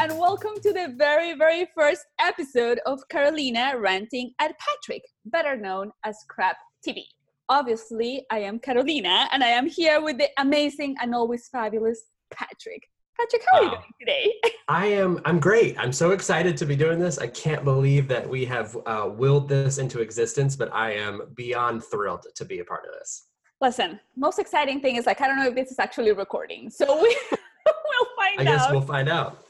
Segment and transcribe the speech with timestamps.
[0.00, 5.92] and welcome to the very, very first episode of Carolina Ranting at Patrick, better known
[6.06, 6.56] as Crap
[6.88, 7.02] TV.
[7.50, 12.88] Obviously, I am Carolina, and I am here with the amazing and always fabulous Patrick.
[13.18, 13.60] Patrick, how wow.
[13.60, 14.34] are you doing today?
[14.68, 15.20] I am.
[15.26, 15.78] I'm great.
[15.78, 17.18] I'm so excited to be doing this.
[17.18, 21.84] I can't believe that we have uh, willed this into existence, but I am beyond
[21.84, 23.26] thrilled to be a part of this.
[23.60, 27.02] Listen, most exciting thing is like I don't know if this is actually recording, so
[27.02, 28.40] we we'll find I out.
[28.40, 29.44] I guess we'll find out.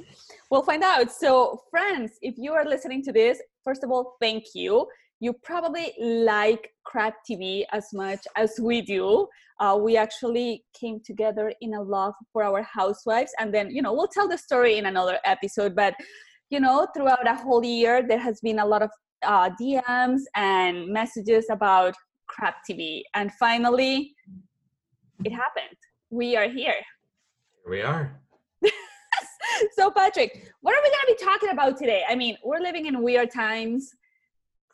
[0.50, 1.12] We'll find out.
[1.12, 4.86] So, friends, if you are listening to this, first of all, thank you.
[5.20, 9.28] You probably like Crap TV as much as we do.
[9.60, 13.92] Uh, we actually came together in a love for our housewives, and then you know
[13.92, 15.76] we'll tell the story in another episode.
[15.76, 15.94] But
[16.48, 18.90] you know, throughout a whole year, there has been a lot of
[19.22, 21.94] uh, DMs and messages about
[22.26, 24.14] Crap TV, and finally,
[25.24, 25.76] it happened.
[26.08, 26.80] We are here.
[27.62, 28.20] Here we are.
[29.72, 32.02] so, Patrick, what are we going to be talking about today?
[32.08, 33.94] I mean, we're living in weird times.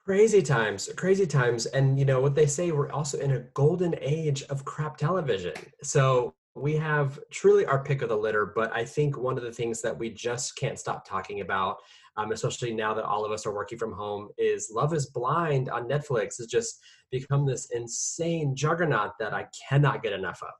[0.04, 1.66] Crazy times, crazy times.
[1.66, 5.54] And you know what they say, we're also in a golden age of crap television.
[5.82, 9.52] So, we have truly our pick of the litter, but I think one of the
[9.52, 11.76] things that we just can't stop talking about,
[12.16, 15.68] um, especially now that all of us are working from home, is Love is Blind
[15.68, 20.54] on Netflix has just become this insane juggernaut that I cannot get enough of.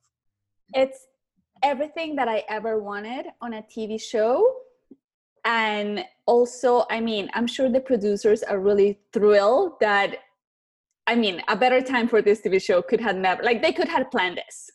[0.75, 1.07] It's
[1.63, 4.45] everything that I ever wanted on a TV show.
[5.45, 10.17] And also, I mean, I'm sure the producers are really thrilled that,
[11.07, 13.89] I mean, a better time for this TV show could have never, like, they could
[13.89, 14.71] have planned this.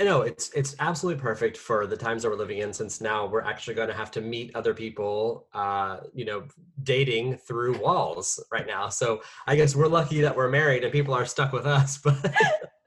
[0.00, 2.72] No, it's it's absolutely perfect for the times that we're living in.
[2.72, 6.44] Since now we're actually going to have to meet other people, uh, you know,
[6.82, 8.88] dating through walls right now.
[8.88, 11.98] So I guess we're lucky that we're married and people are stuck with us.
[12.04, 12.34] But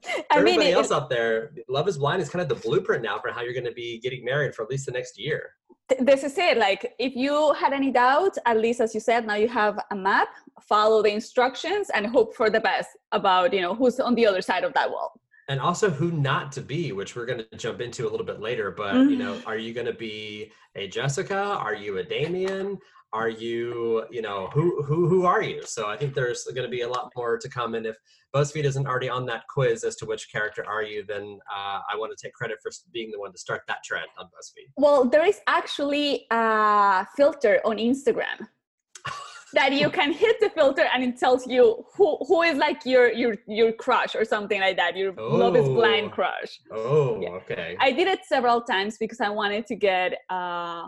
[0.32, 3.20] I mean, everybody else out there, Love is Blind is kind of the blueprint now
[3.20, 5.54] for how you're going to be getting married for at least the next year.
[6.00, 6.58] This is it.
[6.58, 9.96] Like, if you had any doubts, at least as you said, now you have a
[9.96, 10.28] map.
[10.62, 14.42] Follow the instructions and hope for the best about you know who's on the other
[14.42, 15.20] side of that wall.
[15.50, 18.42] And also who not to be, which we're going to jump into a little bit
[18.42, 18.70] later.
[18.70, 19.10] But mm-hmm.
[19.12, 21.38] you know, are you going to be a Jessica?
[21.38, 22.78] Are you a Damian?
[23.14, 26.70] Are you you know who who who are you so i think there's going to
[26.70, 27.96] be a lot more to come and if
[28.36, 31.96] buzzfeed isn't already on that quiz as to which character are you then uh, i
[31.96, 35.06] want to take credit for being the one to start that trend on buzzfeed well
[35.06, 38.46] there is actually a filter on instagram
[39.54, 43.14] that you can hit the filter and it tells you who who is like your
[43.14, 45.36] your your crush or something like that your oh.
[45.36, 46.10] love is blind oh.
[46.10, 47.30] crush oh yeah.
[47.30, 50.88] okay i did it several times because i wanted to get uh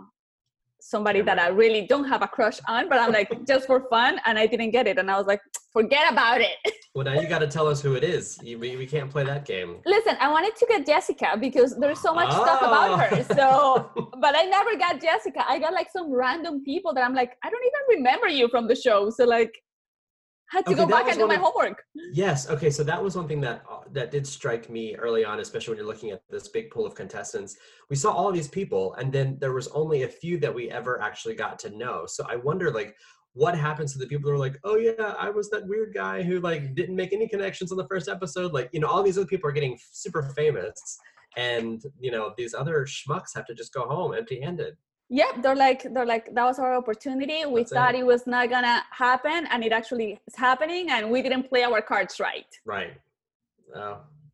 [0.81, 4.19] somebody that I really don't have a crush on, but I'm like just for fun,
[4.25, 5.41] and I didn't get it, and I was like,
[5.73, 6.56] forget about it.
[6.95, 8.40] Well, now you got to tell us who it is.
[8.44, 9.78] You, we, we can't play that game.
[9.85, 12.44] Listen, I wanted to get Jessica because there's so much oh.
[12.44, 13.25] stuff about her.
[13.29, 13.35] Ah.
[13.35, 15.45] So, but I never got Jessica.
[15.47, 18.68] I got like some random people that I'm like, I don't even remember you from
[18.68, 19.12] the show.
[19.12, 19.53] So like,
[20.50, 21.84] had to okay, go back and do my of, homework.
[22.12, 22.50] Yes.
[22.50, 22.70] Okay.
[22.70, 25.78] So that was one thing that uh, that did strike me early on, especially when
[25.78, 27.58] you're looking at this big pool of contestants.
[27.90, 31.02] We saw all these people, and then there was only a few that we ever
[31.02, 32.06] actually got to know.
[32.08, 32.96] So I wonder, like,
[33.34, 36.24] what happens to the people who are like, oh yeah, I was that weird guy
[36.24, 38.54] who like didn't make any connections on the first episode.
[38.54, 40.98] Like, you know, all these other people are getting super famous,
[41.38, 44.76] and you know, these other schmucks have to just go home empty-handed
[45.09, 47.46] yep they're like they're like that was our opportunity.
[47.46, 48.00] We That's thought it.
[48.00, 48.06] it.
[48.06, 52.20] was not gonna happen and it actually is happening and we didn't play our cards
[52.20, 52.46] right.
[52.66, 52.94] Right.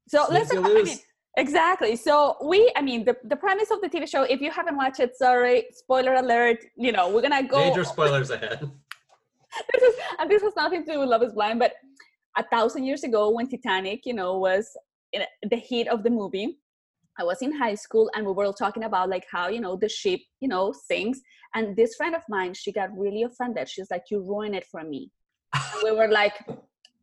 [0.08, 0.98] So let's I mean,
[1.38, 1.96] exactly.
[1.96, 5.00] So we i mean the, the premise of the tv show if you haven't watched
[5.00, 8.70] it sorry spoiler alert you know we're gonna go major spoilers ahead.
[9.72, 11.72] This is and this has nothing to do with love is blind but
[12.38, 14.76] a thousand years ago when titanic you know was
[15.14, 16.58] in the heat of the movie
[17.20, 19.78] I was in high school and we were all talking about like how, you know,
[19.78, 21.20] the ship, you know, sinks.
[21.54, 23.70] And this friend of mine, she got really offended.
[23.70, 25.12] She's like, you ruined it for me.
[25.54, 26.34] And we were like,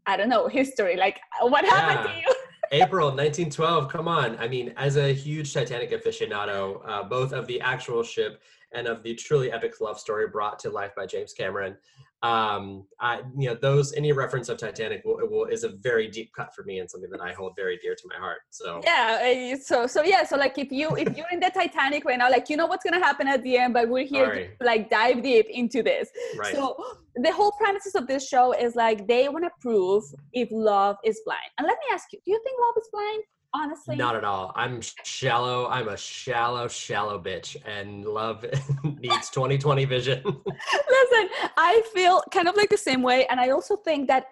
[0.06, 0.96] I don't know, history.
[0.96, 2.12] Like, what happened yeah.
[2.12, 2.36] to you?
[2.72, 3.88] April 1912.
[3.88, 4.36] Come on.
[4.38, 8.42] I mean, as a huge Titanic aficionado, uh, both of the actual ship
[8.72, 11.76] and of the truly epic love story brought to life by James Cameron,
[12.22, 16.30] um, I, you know, those any reference of Titanic will, will, is a very deep
[16.36, 18.42] cut for me and something that I hold very dear to my heart.
[18.50, 22.18] So yeah, so so yeah, so like if you if you're in the Titanic right
[22.18, 24.88] now, like you know what's gonna happen at the end, but we're here to like
[24.88, 26.10] dive deep into this.
[26.38, 26.54] Right.
[26.54, 26.76] So
[27.16, 31.20] the whole premises of this show is like they want to prove if love is
[31.24, 31.40] blind.
[31.58, 33.22] And let me ask you, do you think love is blind?
[33.54, 38.44] Honestly not at all i'm shallow i'm a shallow shallow bitch and love
[38.84, 43.76] needs 2020 vision listen i feel kind of like the same way and i also
[43.76, 44.26] think that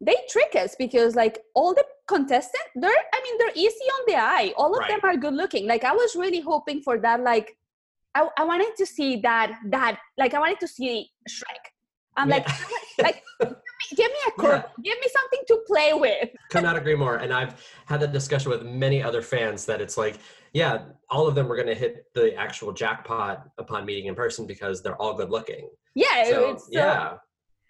[0.00, 4.14] they trick us because like all the contestants they're i mean they're easy on the
[4.14, 4.90] eye all of right.
[4.90, 7.56] them are good looking like i was really hoping for that like
[8.16, 11.64] I, I wanted to see that that like I wanted to see Shrek.
[12.16, 13.04] I'm like Yeah.
[13.04, 16.28] like give me, give me a curve, give me something to play with.
[16.50, 17.16] Could not agree more.
[17.16, 17.54] And I've
[17.86, 20.18] had that discussion with many other fans that it's like,
[20.52, 24.46] yeah, all of them were going to hit the actual jackpot upon meeting in person
[24.46, 25.68] because they're all good looking.
[25.94, 27.16] Yeah, So, it's so, yeah,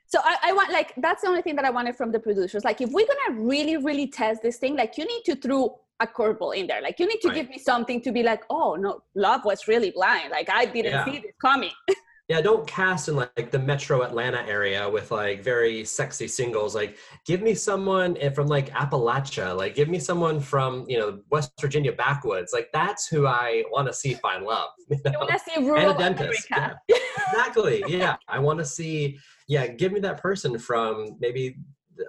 [0.09, 2.65] so I, I want like that's the only thing that I wanted from the producers.
[2.65, 6.07] Like if we're gonna really, really test this thing, like you need to throw a
[6.07, 6.81] curveball in there.
[6.83, 7.35] Like you need to Right.
[7.37, 10.31] give me something to be like, oh no, love was really blind.
[10.31, 11.05] Like I didn't Yeah.
[11.05, 11.73] see this coming.
[12.29, 12.41] yeah.
[12.41, 16.75] Don't cast in like the Metro Atlanta area with like very sexy singles.
[16.75, 19.57] Like, give me someone eh, from like Appalachia.
[19.57, 22.53] Like, give me someone from you know West Virginia backwoods.
[22.53, 24.71] Like, that's who I want to see find love.
[24.91, 25.21] you know?
[25.21, 26.47] wanna see and rural a dentist.
[26.51, 26.81] America.
[26.89, 26.97] Yeah.
[27.29, 27.85] exactly.
[27.89, 28.17] Yeah.
[28.29, 29.19] I want to see,
[29.49, 31.57] yeah, give me that person from maybe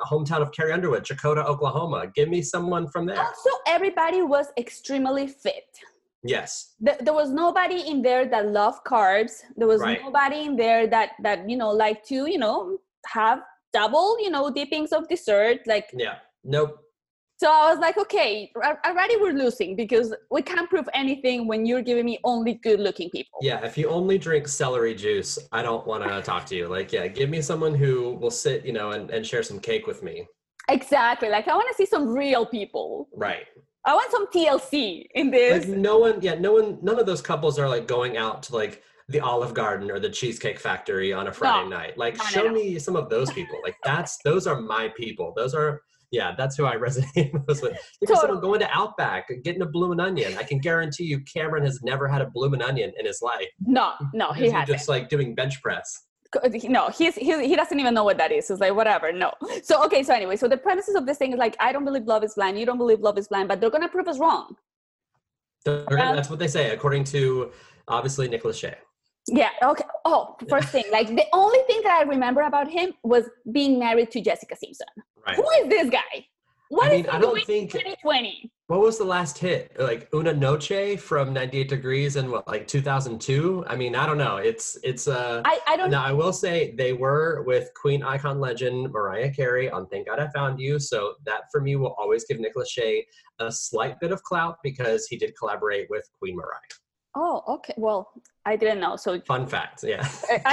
[0.10, 2.08] hometown of Carrie Underwood, Checotah, Oklahoma.
[2.14, 3.20] Give me someone from there.
[3.20, 5.66] Also, everybody was extremely fit.
[6.24, 6.74] Yes.
[6.86, 9.42] Th- there was nobody in there that loved carbs.
[9.56, 10.02] There was Right.
[10.04, 12.78] nobody in there that that you know like to you know
[13.08, 13.40] have
[13.74, 15.60] double you know dippings of dessert.
[15.66, 16.16] Like Yeah.
[16.44, 16.80] Nope.
[17.40, 18.52] so, I was like, okay,
[18.86, 23.38] already we're losing because we can't prove anything when you're giving me only good-looking people.
[23.42, 23.64] Yeah.
[23.64, 26.68] If you only drink celery juice, I don't want to talk to you.
[26.68, 29.86] Like, yeah, give me someone who will sit, you know, and, and share some cake
[29.86, 30.26] with me.
[30.70, 31.30] Exactly.
[31.30, 33.08] Like I want to see some real people.
[33.14, 33.46] Right.
[33.88, 35.68] I want some TLC in this.
[35.68, 38.56] Like, no one, yeah, no one, none of those couples are like going out to
[38.56, 41.98] like, the Olive Garden or the Cheesecake Factory on a Friday night.
[41.98, 42.52] Like, No, no, show no.
[42.52, 43.58] me some of those people.
[43.64, 45.34] Like, that's those are my people.
[45.34, 45.82] Those are
[46.12, 47.74] yeah, that's who I resonate most with.
[48.02, 50.38] Give me someone going to Outback, getting a bloomin' onion.
[50.38, 53.48] I can guarantee you, Cameron has never had a bloomin' onion in his life.
[53.66, 54.78] no, no, he hasn't.
[54.78, 56.04] just like doing bench press.
[56.44, 58.50] Uh, no he's he, he doesn't even know what that is.
[58.50, 59.32] It's like whatever no.
[59.64, 62.06] So okay so anyway so the premises of this thing is like i don't believe
[62.06, 64.56] love is blind you don't believe love is blind but they're gonna prove us wrong.
[65.66, 65.86] Well-
[66.16, 67.52] that's what they say, according to
[67.88, 68.76] obviously Nick Lachey.
[69.28, 69.86] yeah okay.
[70.06, 74.10] Oh first thing like the only thing that i remember about him was being married
[74.12, 74.88] to jessica simpson.
[75.26, 75.36] Right.
[75.36, 76.14] who is this guy?
[76.70, 79.72] What I is he I don't doing think- 2020 What was the last hit?
[79.80, 83.64] Like Una Noche from 98 Degrees in what, like 2002?
[83.66, 84.38] I mean, I don't know.
[84.38, 85.42] It's it's uh.
[85.46, 89.70] i i don't Now I will say they were with Queen icon legend Mariah Carey
[89.72, 93.04] on "Thank God I Found You," so that for me will always give Nick Lachey
[93.40, 96.76] a slight bit of clout because he did collaborate with Queen Mariah.
[97.16, 98.00] oh okay well
[98.46, 100.04] i didn't know so Fun fact, yeah.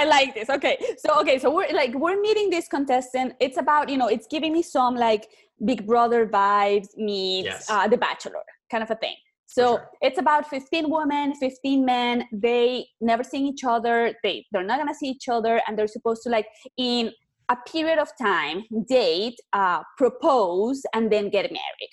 [0.01, 0.49] I like this.
[0.57, 3.29] Okay, so okay, so we're like we're meeting this contestant.
[3.41, 5.25] It's about you know it's giving me some like
[5.65, 7.71] Big Brother vibes meets Yes.
[7.71, 9.15] uh, The Bachelor kind of a thing.
[9.47, 9.91] So sure.
[10.01, 12.25] it's about 15 women, 15 men.
[12.33, 14.15] They never seen each other.
[14.25, 16.47] They they're not gonna see each other, and they're supposed to like
[16.77, 17.13] in
[17.51, 21.93] a period of time date, uh, propose, and then get married.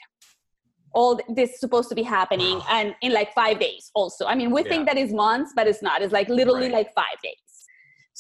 [0.93, 2.65] All this is supposed to be happening, Wow.
[2.71, 3.91] and in like five days.
[3.93, 6.01] Also, I mean, we think that is months, but it's not.
[6.01, 6.73] It's like literally Right.
[6.85, 7.50] like five days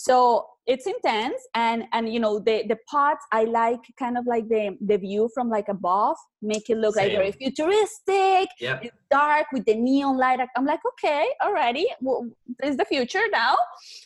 [0.05, 0.17] so
[0.65, 4.63] it's intense and and you know the the pots i like kind of like the
[4.89, 8.85] the view from like above make it look like very futuristic Yep.
[8.85, 12.25] it's dark with the neon light i'm like okay alrighty well,
[12.63, 13.55] is the future now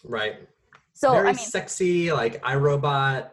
[0.03, 0.35] Right.
[0.93, 3.29] so very i mean sexy, like iRobot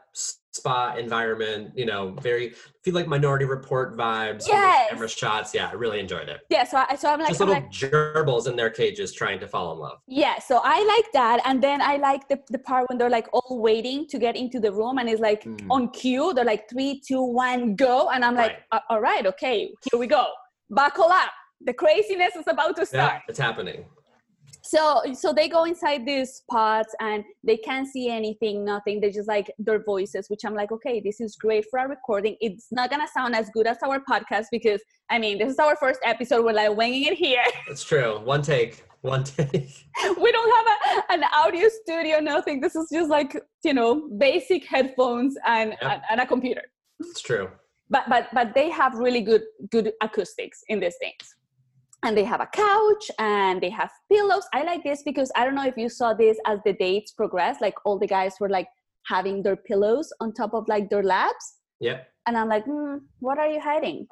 [0.57, 1.73] spa environment.
[1.75, 2.55] You know, very
[2.85, 4.45] feel like Minority Report vibes.
[4.47, 4.91] Yes.
[4.91, 5.55] Camera shots.
[5.55, 6.41] Yeah, I really enjoyed it.
[6.51, 9.41] yeah so i so i'm like, Just I'm little like gerbils in their cages trying
[9.41, 9.99] to fall in love.
[10.07, 13.29] yeah so i like that and then i like the, the part when they're like
[13.33, 15.67] all waiting to get into the room and it's like Mm.
[15.71, 18.83] on cue they're like three two one go and i'm like Right.
[18.91, 19.57] All right okay
[19.91, 20.25] here we go
[20.71, 21.31] buckle up
[21.65, 23.85] the craziness is about to start Yeah, it's happening.
[24.73, 24.83] So
[25.23, 29.49] so they go inside these pots and they can't see anything nothing they just like
[29.67, 33.11] their voices which i'm like okay this is great for our recording it's not gonna
[33.17, 34.81] sound as good as our podcast because
[35.15, 38.11] i mean this is our first episode we're like winging it here It's true.
[38.35, 38.75] One take.
[39.13, 39.71] One take.
[40.25, 43.33] we don't have a, an audio studio nothing this is just like
[43.69, 43.91] you know
[44.29, 45.91] basic headphones and, Yep.
[45.91, 46.65] and, and a computer
[47.01, 47.47] It's true.
[47.95, 49.43] but but but they have really good
[49.75, 51.25] good acoustics in these things
[52.05, 54.45] and they have a couch and they have pillows.
[54.53, 57.61] I like this because i don't know if you saw this as the dates progress
[57.61, 58.69] like all the guys were like
[59.07, 61.55] having their pillows on top of like their laps.
[61.81, 62.01] Yeah.
[62.27, 64.07] and i'm like hmm, what are you hiding?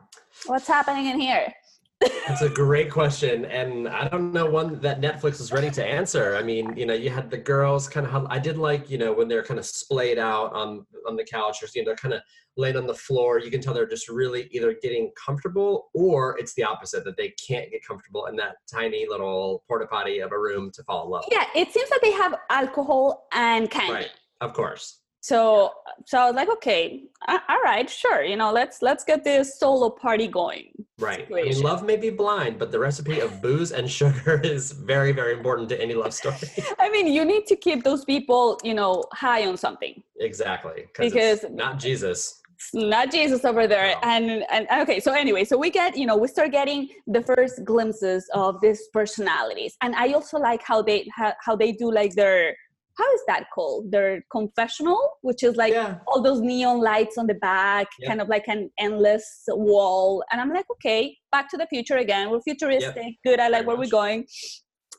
[0.47, 1.53] What's happening in here
[2.01, 6.37] That's a great question, and I don't know one that Netflix is ready to answer.
[6.37, 8.27] I mean, you know, you had the girls kind of.
[8.31, 11.63] I did like, you know, when they're kind of splayed out on on the couch,
[11.63, 12.23] or you know, they're kind of
[12.57, 13.39] laid on the floor.
[13.39, 17.35] You can tell they're just really either getting comfortable, or it's the opposite that they
[17.47, 21.11] can't get comfortable in that tiny little porta potty of a room to fall in
[21.11, 21.25] love.
[21.31, 24.11] yeah it seems that they have alcohol and candy Right.
[24.41, 25.00] Of course.
[25.21, 25.71] So
[26.07, 29.91] so i was like okay all right sure you know let's let's get this solo
[29.91, 31.49] party going right situation.
[31.49, 35.13] i mean love may be blind but the recipe of booze and sugar is very
[35.13, 36.37] very important to any love story
[36.79, 41.45] i mean you need to keep those people you know high on something exactly because
[41.51, 42.41] not jesus
[42.75, 43.95] not Jesus over there.
[43.95, 44.01] Wow.
[44.03, 47.65] And and okay, so anyway, so we get, you know, we start getting the first
[47.65, 49.77] glimpses of these personalities.
[49.81, 52.55] And I also like how they how, how they do like their
[52.99, 53.91] how is that called?
[53.91, 55.99] Their confessional, which is like yeah.
[56.07, 58.09] all those neon lights on the back, yep.
[58.09, 60.23] kind of like an endless wall.
[60.31, 62.31] And I'm like, okay, back to the future again.
[62.31, 62.97] We're futuristic.
[62.97, 63.15] Yep.
[63.25, 63.41] Good.
[63.41, 63.87] I like Very where much.
[63.87, 64.27] we're going.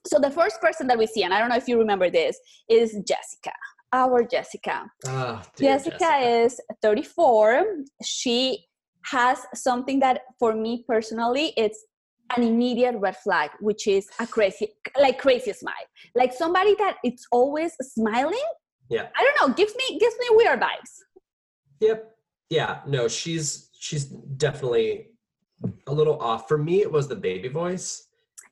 [0.07, 2.39] So the first person that we see, and I don't know if you remember this,
[2.69, 3.55] is Jessica.
[3.93, 4.89] Our Jessica.
[5.07, 7.65] Oh, Jessica, Jessica is 34.
[8.03, 8.65] She
[9.05, 11.85] has something that for me personally, it's
[12.37, 15.73] an immediate red flag which is a crazy like crazy smile.
[16.15, 18.43] Like somebody that it's always smiling?
[18.89, 19.07] Yeah.
[19.15, 20.93] I don't know gives me gives me weird vibes.
[21.79, 22.11] Yep.
[22.49, 25.07] Yeah no she's she's definitely
[25.87, 26.47] a little off.
[26.47, 28.07] For me it was the baby voice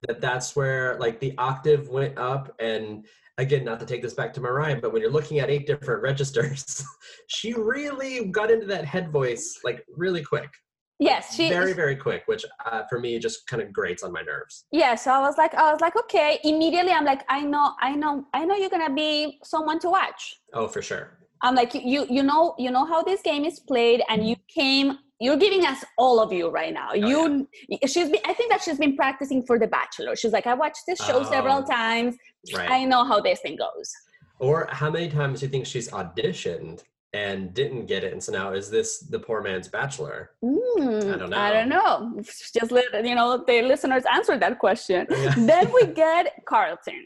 [0.07, 3.05] that that's where like the octave went up and
[3.37, 6.01] again not to take this back to mariah but when you're looking at eight different
[6.01, 6.83] registers
[7.27, 10.49] she really got into that head voice like really quick
[10.99, 14.21] yes she very very quick which uh, for me just kind of grates on my
[14.21, 14.65] nerves.
[14.71, 16.39] Yeah so i was like i was like okay.
[16.43, 20.41] Immediately i'm like i know i know i know you're gonna be someone to watch.
[20.53, 21.17] Oh for sure.
[21.41, 24.97] I'm like you you know you know how this game is played and you came
[25.21, 26.89] you're giving us all of you right now.
[26.91, 27.77] Oh, you yeah.
[27.85, 30.15] she's been i think that she's been practicing for the bachelor.
[30.15, 32.15] She's like i watched this show oh, several times.
[32.53, 32.69] right.
[32.69, 33.91] i know how this thing goes.
[34.39, 38.31] Or how many times do you think she's auditioned and didn't get it and so
[38.31, 40.31] now is this the poor man's bachelor?
[40.43, 42.21] Mm, i don't know i don't know.
[42.53, 45.07] just let you know the listeners answer that question.
[45.19, 45.33] Yeah.
[45.37, 47.03] then we get carlton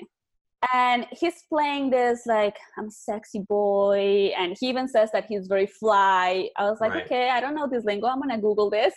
[0.74, 5.48] and he's playing this like i'm a sexy boy and he even says that he's
[5.48, 6.50] very fly.
[6.58, 7.06] I was like right.
[7.06, 8.94] okay i don't know this lingo i'm gonna google this.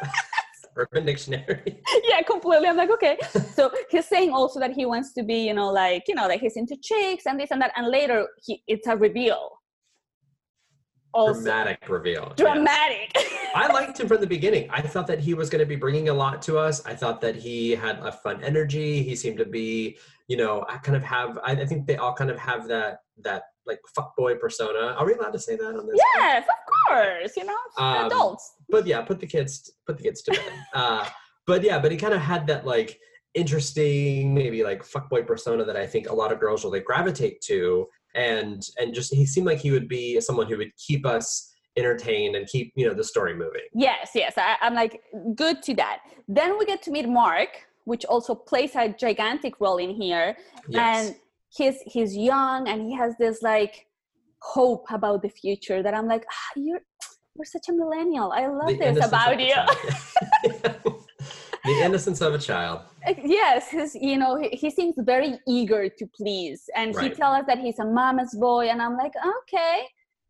[0.76, 1.82] Urban dictionary.
[2.04, 2.68] Yeah completely.
[2.68, 3.18] I'm like okay.
[3.54, 6.40] So he's saying also that he wants to be you know like you know like
[6.40, 9.57] he's into chicks and this and that and later he it's a reveal
[11.18, 11.40] also.
[11.40, 12.32] dramatic reveal.
[12.36, 13.10] Dramatic.
[13.14, 13.50] Yes.
[13.54, 14.68] I liked him from the beginning.
[14.70, 16.84] I thought that he was going to be bringing a lot to us.
[16.86, 19.02] I thought that he had a fun energy.
[19.02, 19.98] He seemed to be,
[20.28, 21.38] you know, I kind of have.
[21.44, 24.94] I, I think they all kind of have that that like fuckboy persona.
[24.98, 26.00] Are we allowed to say that on this?
[26.16, 27.36] Yes, of course.
[27.36, 28.54] You know, um, adults.
[28.68, 30.52] But yeah, put the kids put the kids to bed.
[30.74, 31.08] uh,
[31.46, 32.98] but yeah, but he kind of had that like
[33.34, 37.40] interesting, maybe like fuckboy persona that I think a lot of girls will like gravitate
[37.42, 41.52] to and and just he seemed like he would be someone who would keep us
[41.76, 43.62] entertained and keep you know the story moving.
[43.74, 45.02] Yes yes I, i'm like
[45.34, 46.00] good to that.
[46.26, 47.50] Then we get to meet mark
[47.84, 50.36] which also plays a gigantic role in here.
[50.68, 51.06] Yes.
[51.06, 51.16] and
[51.56, 53.86] he's he's young and he has this like
[54.40, 56.82] hope about the future that i'm like ah, you're
[57.38, 58.32] you're such a millennial.
[58.32, 59.54] I love the this about you
[61.68, 62.80] the innocence of a child.
[63.06, 66.60] Uh, yes his you know he, he seems very eager to please.
[66.74, 67.04] And right.
[67.04, 69.78] he tells us that he's a mama's boy and i'm like okay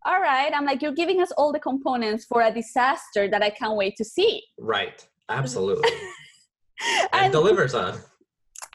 [0.06, 0.52] all right.
[0.54, 3.94] I'm like you're giving us all the components for a disaster that i can't wait
[3.96, 4.42] to see.
[4.58, 5.06] Right.
[5.28, 5.90] Absolutely.
[7.12, 7.98] And, and delivers on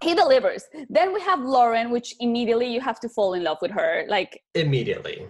[0.03, 0.65] he delivers.
[0.89, 4.41] Then we have lauren which immediately you have to fall in love with her like
[4.53, 5.25] immediately.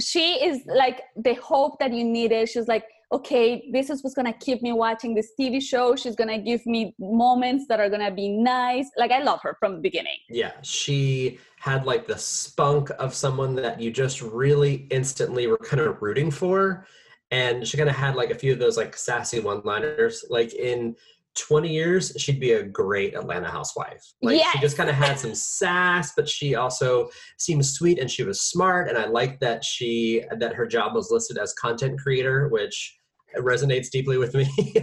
[0.00, 2.48] She is like the hope that you needed.
[2.48, 5.94] She's like okay, this is what's gonna keep me watching this TV show.
[5.96, 8.90] She's gonna give me moments that are gonna be nice.
[8.96, 10.18] Like I love her from the beginning.
[10.28, 15.80] Yeah, she had like the spunk of someone that you just really instantly were kind
[15.80, 16.86] of rooting for.
[17.30, 20.24] And she kind of had like a few of those like sassy one liners.
[20.30, 20.94] Like in
[21.36, 24.02] 20 years, she'd be a great Atlanta housewife.
[24.22, 24.52] Like yes.
[24.52, 27.08] she just kind of had some sass, but she also
[27.38, 28.88] seemed sweet and she was smart.
[28.88, 32.95] And I like that she that her job was listed as content creator, which
[33.38, 34.48] resonates deeply with me.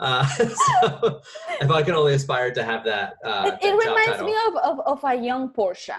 [0.00, 1.20] uh, so
[1.60, 4.26] if I can only aspire to have that, uh, it, it reminds title.
[4.26, 5.96] me of, of, of a young Porsha.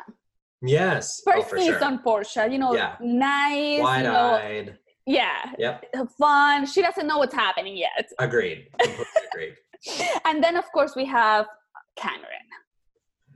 [0.62, 1.22] Yes.
[1.26, 2.22] First oh, season sure.
[2.24, 2.96] Porsha, you know, yeah.
[3.02, 4.66] nice, wide-eyed.
[4.66, 5.52] You know, yeah.
[5.58, 5.86] Yep.
[6.18, 6.66] Fun.
[6.66, 8.10] She doesn't know what's happening yet.
[8.20, 8.68] Agreed.
[9.34, 9.56] agreed.
[10.26, 11.48] and then, of course, we have
[11.98, 12.28] Cameron.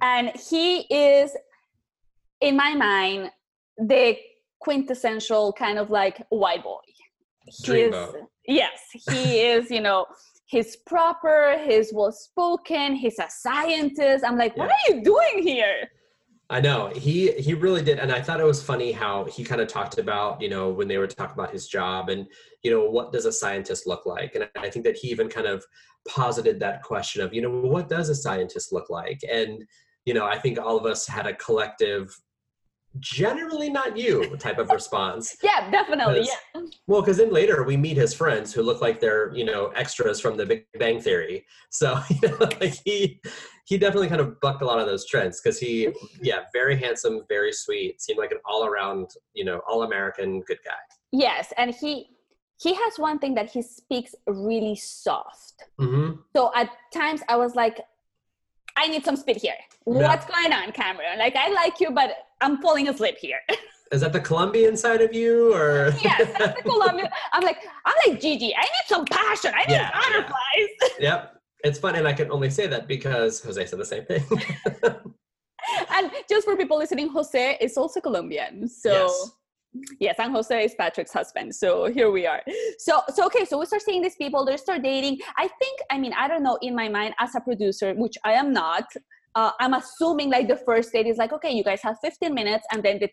[0.01, 1.35] And he is,
[2.41, 3.31] in my mind,
[3.77, 4.17] the
[4.59, 6.79] quintessential kind of like white boy.
[7.63, 7.93] Dream
[8.47, 10.05] yes, he is, you know,
[10.45, 14.23] he's proper, he's well spoken, he's a scientist.
[14.25, 15.89] I'm like, what are you doing here?
[16.49, 16.89] I know.
[16.89, 19.97] He he really did, and I thought it was funny how he kind of talked
[19.97, 22.27] about you know when they were talking about his job and
[22.61, 25.47] you know what does a scientist look like, and I think that he even kind
[25.47, 25.65] of
[26.07, 29.63] posited that question of you know what does a scientist look like, and
[30.05, 32.15] you know I think all of us had a collective
[32.99, 35.35] generally not you type of response.
[35.43, 36.27] yeah, definitely.
[36.27, 36.61] Yeah.
[36.87, 40.19] Well, because then later we meet his friends who look like they're you know extras
[40.19, 41.45] from The Big Bang Theory.
[41.69, 43.21] So you know, like he
[43.65, 45.89] he definitely kind of bucked a lot of those trends because he
[46.21, 50.59] yeah very handsome, very sweet, seemed like an all around you know all American good
[50.63, 50.71] guy.
[51.11, 52.09] Yes, and he
[52.57, 55.63] he has one thing that he speaks really soft.
[55.79, 56.21] Mm-hmm.
[56.35, 57.81] So at times I was like,
[58.77, 59.55] I need some speed here.
[59.83, 61.19] What's going on, Cameron?
[61.19, 62.11] Like I like you, but
[62.41, 63.39] I'm falling asleep here.
[63.91, 67.07] Is that the Colombian side of you, or yes, that's the Colombian.
[67.33, 68.53] I'm like, I'm like Gigi.
[68.55, 69.51] I need some passion.
[69.55, 69.99] I need Yeah, yeah.
[70.01, 70.91] butterflies.
[70.99, 71.41] yep.
[71.63, 74.23] It's funny, and I can only say that because Jose said the same thing.
[75.91, 78.67] and just for people listening, Jose is also Colombian.
[78.67, 79.31] So Yes.
[79.99, 81.55] yes, and Jose is Patrick's husband.
[81.55, 82.41] So here we are.
[82.79, 85.19] So so okay, so we start seeing these people, they start dating.
[85.37, 88.33] I think, I mean, I don't know, in my mind as a producer, which I
[88.33, 88.85] am not,
[89.35, 92.65] uh, I'm assuming like the first date is like, okay, you guys have 15 minutes
[92.71, 93.09] and then the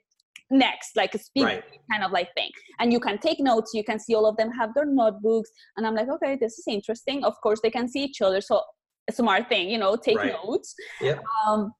[0.50, 1.64] next, like a speed right.
[1.91, 2.50] kind of like thing.
[2.79, 5.50] And you can take notes, you can see all of them have their notebooks.
[5.76, 7.25] And I'm like, okay, this is interesting.
[7.25, 8.41] Of course, they can see each other.
[8.41, 8.62] So
[9.09, 10.33] a smart thing, you know, take Right.
[10.45, 10.75] notes.
[11.00, 11.23] Yep.
[11.47, 11.73] Um,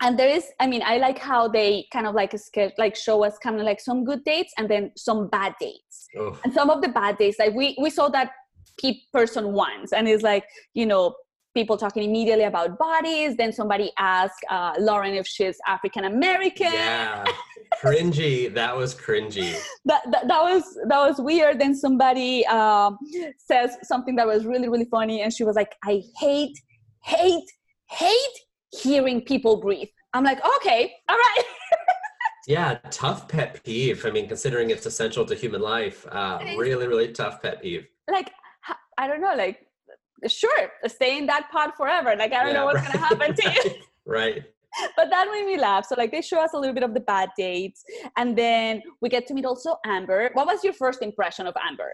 [0.00, 3.24] and there is, I mean, I like how they kind of like sketch, like show
[3.24, 6.06] us kind of like some good dates and then some bad dates.
[6.16, 8.30] Oh, And some of the bad dates, like we we saw that
[8.80, 11.16] pe- person once, and it's like you know
[11.54, 13.36] people talking immediately about bodies.
[13.36, 16.72] Then somebody asked uh, Lauren if she's African American.
[16.72, 17.24] yeah.
[17.82, 18.52] cringy.
[18.54, 19.54] That was cringy.
[19.84, 21.60] That, that that was that was weird.
[21.60, 22.98] Then somebody um,
[23.38, 26.58] says something that was really really funny, and she was like, "I hate,
[27.04, 27.50] hate,
[27.90, 28.36] hate
[28.70, 31.42] hearing people breathe." I'm like, okay, all right.
[32.46, 34.06] Yeah, tough pet peeve.
[34.06, 37.86] I mean, considering it's essential to human life, uh, really, really tough pet peeve.
[38.10, 38.32] like
[38.96, 39.67] I don't know, like
[40.26, 42.14] sure, stay in that pod forever.
[42.16, 43.62] Like I don't Yeah, know what's right, gonna happen to you.
[44.06, 44.42] right,
[44.96, 45.86] but that made me laugh.
[45.86, 47.84] So like they show us a little bit of the bad dates,
[48.16, 50.30] and then we get to meet also Amber.
[50.34, 51.92] What was your first impression of Amber?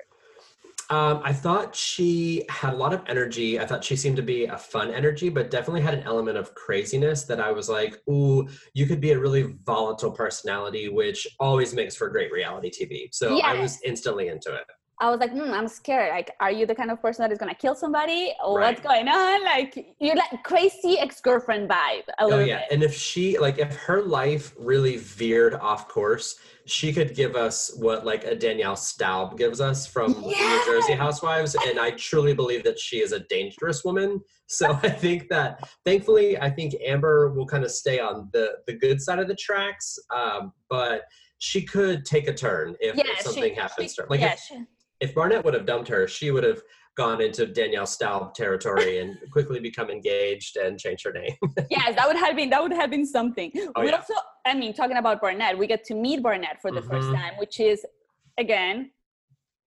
[0.90, 3.59] Um, I thought she had a lot of energy.
[3.59, 6.54] I thought she seemed to be a fun energy, but definitely had an element of
[6.54, 11.73] craziness that I was like, ooh, you could be a really volatile personality, which always
[11.73, 13.08] makes for great reality TV.
[13.13, 14.65] So I was instantly into it.
[15.00, 16.11] I was like, hmm, I'm scared.
[16.11, 18.33] Like, are you the kind of person that is gonna kill somebody?
[18.45, 18.69] Or Right.
[18.75, 19.43] what's going on?
[19.45, 22.69] Like, you're like crazy ex-girlfriend vibe a Oh yeah, bit.
[22.71, 27.75] and if she like if her life really veered off course, she could give us
[27.76, 32.63] what like a Danielle Staub gives us from New Jersey Housewives, and I truly believe
[32.65, 34.21] that she is a dangerous woman.
[34.47, 38.75] So I think that thankfully, I think Amber will kind of stay on the the
[38.75, 41.02] good side of the tracks, um, but
[41.39, 44.09] she could take a turn if, Yeah, if she- something happens she- to her.
[44.09, 44.65] Like yeah, if, she-
[45.00, 46.61] if Barnett would have dumped her, she would have
[46.97, 51.35] gone into Danielle Staub territory and quickly become engaged and changed her name.
[51.71, 53.50] yes, that would have been that would have been something.
[53.75, 53.97] Oh, we yeah.
[53.97, 54.15] also,
[54.47, 57.15] I mean, talking about Barnett, we get to meet Barnett for the first Mhm.
[57.17, 57.85] time, which is
[58.39, 58.91] again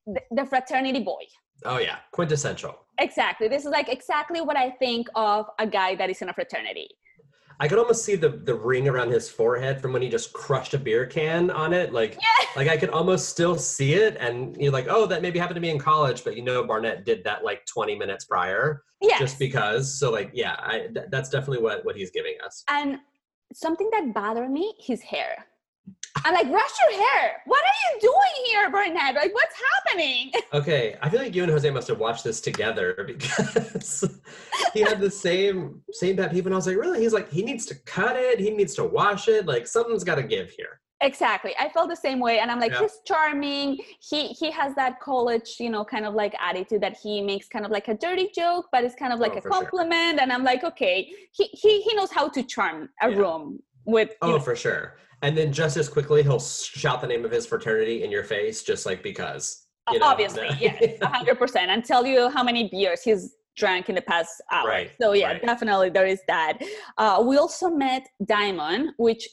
[0.06, 1.24] the, the fraternity boy.
[1.66, 2.76] oh yeah, quintessential.
[3.00, 3.48] Exactly.
[3.48, 6.90] This is like exactly what I think of a guy that is in a fraternity.
[7.60, 10.74] I could almost see the the ring around his forehead from when he just crushed
[10.74, 11.92] a beer can on it.
[11.94, 12.46] Like Yeah.
[12.56, 15.62] like I could almost still see it, and you're like, oh, that maybe happened to
[15.62, 19.20] me in college, but you know, Barnett did that like 20 minutes prior, Yes.
[19.20, 20.00] just because.
[20.00, 22.64] So like, yeah, I, th- that's definitely what what he's giving us.
[22.70, 23.00] and
[23.54, 25.46] something that bothered me, his hair.
[26.26, 27.42] I'm like, brush your hair.
[27.46, 29.16] What are you doing here, Barnett?
[29.16, 30.32] Like, what's happening?
[30.54, 34.04] Okay, I feel like you and Jose must have watched this together because
[34.74, 37.00] he had the same same pet peeve, and I was like, really?
[37.02, 40.16] He's like, he needs to cut it, he needs to wash it, like something's got
[40.16, 40.80] to give here.
[41.02, 41.54] Exactly.
[41.60, 42.40] I felt the same way.
[42.40, 42.80] And I'm like, Yeah.
[42.82, 43.78] he's charming.
[44.00, 47.66] He he has that college, you know, kind of like attitude that he makes kind
[47.66, 49.62] of like a dirty joke, but it's kind of like Oh, a for sure.
[49.66, 50.20] compliment.
[50.20, 53.18] And I'm like, okay, he he he knows how to charm a Yeah.
[53.18, 54.98] room with Oh, know, for sure.
[55.22, 58.64] And then just as quickly, he'll shout the name of his fraternity in your face,
[58.64, 59.66] just like because.
[59.92, 63.96] you know, obviously, yes, hundred percent, and tell you how many beers he's drank in
[63.96, 64.68] the past hour.
[64.68, 65.42] Right, So yeah, right.
[65.42, 66.60] definitely there is that.
[66.98, 69.28] Uh, we also met Diamond, which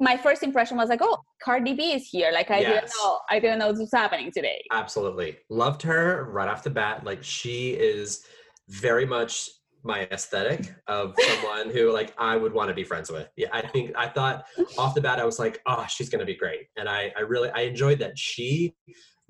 [0.00, 2.30] my first impression was like, oh, Cardi B is here.
[2.32, 4.62] Like I didn't know, I didn't know this was happening today.
[4.72, 5.38] Absolutely.
[5.48, 7.04] Loved her right off the bat.
[7.04, 8.24] Like she is
[8.68, 9.48] very much
[9.88, 13.26] my aesthetic of someone who like I would want to be friends with.
[13.36, 14.44] Yeah, I think I thought
[14.76, 16.66] off the bat I was like, oh, she's gonna be great.
[16.76, 18.74] And I, I really I enjoyed that she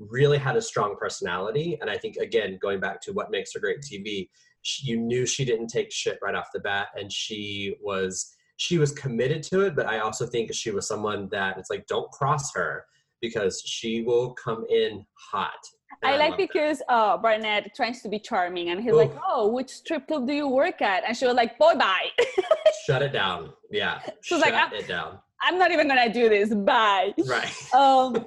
[0.01, 1.79] really had a strong personality.
[1.81, 4.29] And I think again, going back to what makes her great TV,
[4.63, 8.79] she, you knew she didn't take shit right off the bat and she was she
[8.79, 12.11] was committed to it, but I also think she was someone that it's like don't
[12.11, 12.85] cross her
[13.21, 15.65] because she will come in hot
[16.03, 18.99] I like because uh, Barnett tries to be charming, and he's Oof.
[18.99, 22.09] like, "Oh, which strip club do you work at?" And she was like, "Boy, bye.
[22.87, 23.53] shut it down.
[23.71, 25.19] Yeah, So shut like, I'm- it down.
[25.41, 26.55] I'm not even gonna do this.
[26.55, 27.53] Bye." Right.
[27.75, 28.27] um,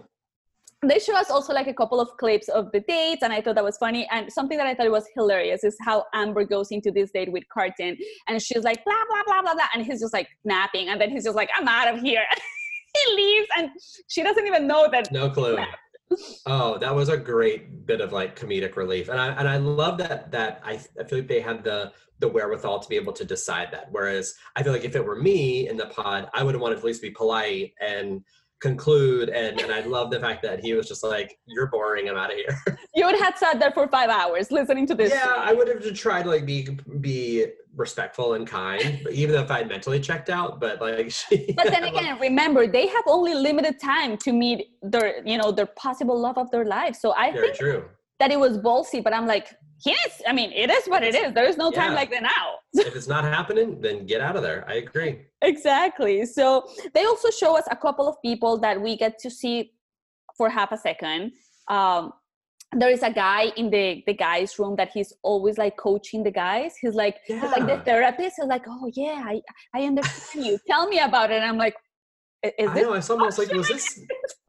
[0.83, 3.55] they show us also like a couple of clips of the dates, and I thought
[3.55, 4.07] that was funny.
[4.11, 7.43] And something that I thought was hilarious is how Amber goes into this date with
[7.53, 7.95] Carlton,
[8.27, 11.09] and she's like blah blah blah blah blah, and he's just like napping, and then
[11.09, 12.23] he's just like, "I'm out of here."
[13.07, 13.69] he leaves, and
[14.07, 15.11] she doesn't even know that.
[15.11, 15.57] No clue.
[16.45, 19.97] Oh, that was a great bit of like comedic relief, and I and I love
[19.99, 23.25] that that I, I feel like they had the the wherewithal to be able to
[23.25, 23.87] decide that.
[23.91, 26.75] Whereas I feel like if it were me in the pod, I would have wanted
[26.75, 28.23] to at least be polite and
[28.61, 29.29] conclude.
[29.29, 32.09] And and I love the fact that he was just like, "You're boring.
[32.09, 32.57] I'm out of here."
[32.93, 35.11] You would have sat there for five hours listening to this.
[35.11, 39.35] yeah, I would have just tried to like be be respectful and kind, but even
[39.35, 40.59] if I mentally checked out.
[40.59, 45.25] But like, she, but then again remember they have only limited time to meet their
[45.25, 47.85] you know their possible love of their life so i very think true.
[48.19, 51.33] that it was ballsy but i'm like yes i mean it is what it is
[51.33, 54.43] there is no time like that now if it's not happening, then get out of
[54.43, 54.63] there.
[54.67, 55.19] I agree.
[55.41, 59.71] exactly so they also show us a couple of people that we get to see
[60.37, 61.31] for half a second
[61.67, 62.13] um
[62.73, 66.31] there is a guy in the the guys room that he's always like coaching the
[66.31, 69.41] guys he's like he's like the therapist he's like oh yeah i
[69.75, 71.75] i understand you tell me about it and i'm like
[72.45, 72.93] "I- is I this know.
[72.93, 73.21] I saw him.
[73.21, 73.99] I was like, was this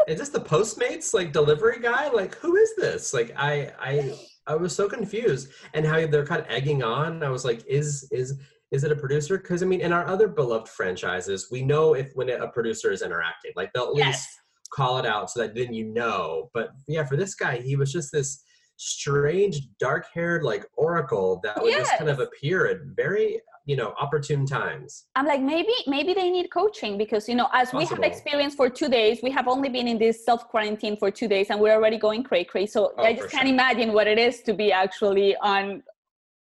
[0.09, 2.09] is this the Postmates like delivery guy?
[2.09, 3.13] Like, who is this?
[3.13, 4.15] Like, I I
[4.47, 7.23] I was so confused, and how they're kind of egging on.
[7.23, 8.39] I was like, is is
[8.71, 9.39] is it a producer?
[9.39, 13.03] Because I mean, in our other beloved franchises, we know if when a producer is
[13.03, 14.29] interacting, like they'll at least
[14.73, 16.51] call it out so that then you know.
[16.55, 18.43] But yeah, for this guy, he was just this
[18.77, 24.45] strange, dark-haired like oracle that would just kind of appear at very you know opportune
[24.47, 25.05] times.
[25.15, 28.05] I'm like maybe maybe they need coaching because you know as we have Possible.
[28.05, 31.49] experience for two days, we have only been in this self quarantine for two days
[31.51, 32.67] and we're already going cray cray.
[32.67, 33.53] So Oh, I just can't sure.
[33.55, 35.83] imagine what it is to be actually on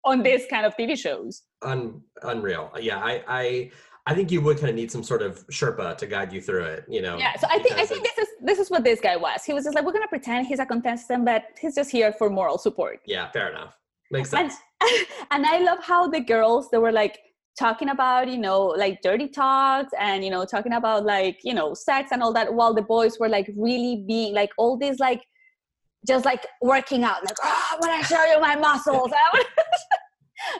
[0.05, 1.43] on this kind of TV shows.
[1.61, 2.71] Un, unreal.
[2.79, 3.71] Yeah, I, I
[4.07, 6.63] I think you would kind of need some sort of Sherpa to guide you through
[6.63, 6.85] it.
[6.89, 7.17] You know.
[7.17, 7.35] Yeah.
[7.37, 9.43] So I think I think this is this is what this guy was.
[9.43, 12.29] He was just like we're gonna pretend he's a contestant, but he's just here for
[12.29, 12.99] moral support.
[13.05, 13.77] Yeah, fair enough.
[14.11, 14.61] Makes And, sense.
[15.31, 17.19] and I love how the girls they were like
[17.59, 21.73] talking about you know like dirty talks and you know talking about like you know
[21.73, 25.21] sex and all that while the boys were like really being like all these like
[26.07, 29.45] just like working out like oh I want to show you my muscles I wanna-"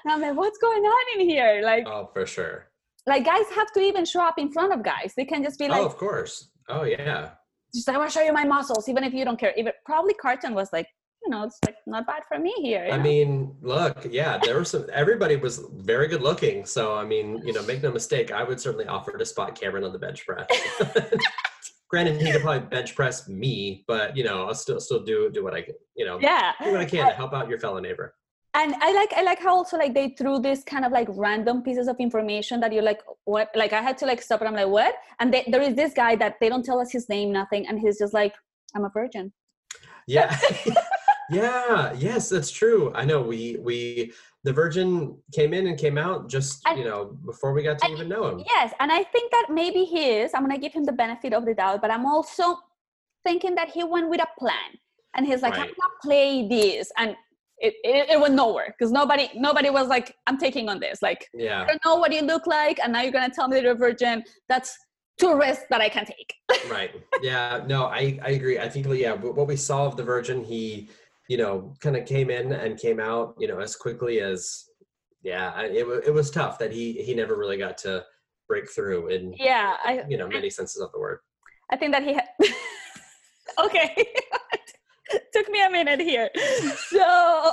[0.03, 2.67] and I'm like what's going on in here like Oh, for sure.
[3.07, 5.65] like guys have to even show up in front of guys they can just be
[5.65, 6.49] oh, like oh, of course.
[6.69, 7.31] Oh, yeah.
[7.73, 10.13] just I want to show you my muscles even if you don't care even probably
[10.13, 10.87] Carlton was like
[11.23, 13.03] you know it's like not bad for me here I know?
[13.03, 14.85] mean, look, yeah, there was some.
[14.91, 16.65] Everybody was very good looking.
[16.65, 19.83] So, I mean, you know, make no mistake, I would certainly offer to spot Cameron
[19.83, 20.47] on the bench press.
[21.89, 25.43] Granted, he could probably bench press me, but you know, I'll still still do do
[25.43, 25.75] what I can.
[25.95, 28.07] You know, yeah do what I can to help out your fellow neighbor.
[28.61, 31.57] and i like i like how also like they threw this kind of like random
[31.67, 33.01] pieces of information that you're like
[33.35, 35.73] what like i had to like stop and i'm like what and they, there is
[35.81, 38.33] this guy that they don't tell us his name nothing and he's just like
[38.75, 39.25] i'm a virgin
[40.17, 40.29] Yeah.
[41.31, 41.93] yeah.
[41.97, 42.91] Yes, that's true.
[42.95, 43.21] I know.
[43.21, 44.11] We we
[44.43, 47.85] the Virgin came in and came out just And- you know before we got to
[47.85, 48.43] and- even know him.
[48.53, 51.45] yes and i think that maybe he is i'm gonna give him the benefit of
[51.45, 52.57] the doubt but i'm also
[53.23, 54.71] thinking that he went with a plan
[55.15, 57.09] and he's like i'm gonna play this and
[57.59, 61.27] it, it, it went nowhere because nobody nobody was like i'm taking on this like
[61.35, 61.61] yeah.
[61.61, 63.73] I don't know what you look like, and now you're gonna tell me that you're
[63.73, 64.23] a virgin.
[64.49, 64.75] That's
[65.19, 66.33] two risks that I can take.
[66.77, 66.91] Right.
[67.21, 67.61] Yeah.
[67.67, 68.57] No, I I agree.
[68.65, 70.89] I think yeah, wh- what we saw of the Virgin, he
[71.29, 74.65] you know kind of came in and came out you know as quickly as
[75.23, 75.51] yeah.
[75.55, 78.03] I- It it was tough that he he never really got to
[78.47, 81.19] break through in Yeah, I you know many senses of the word.
[81.71, 82.27] I think that he had.
[83.65, 83.95] okay.
[85.33, 86.29] Took me a minute here.
[86.91, 87.51] So,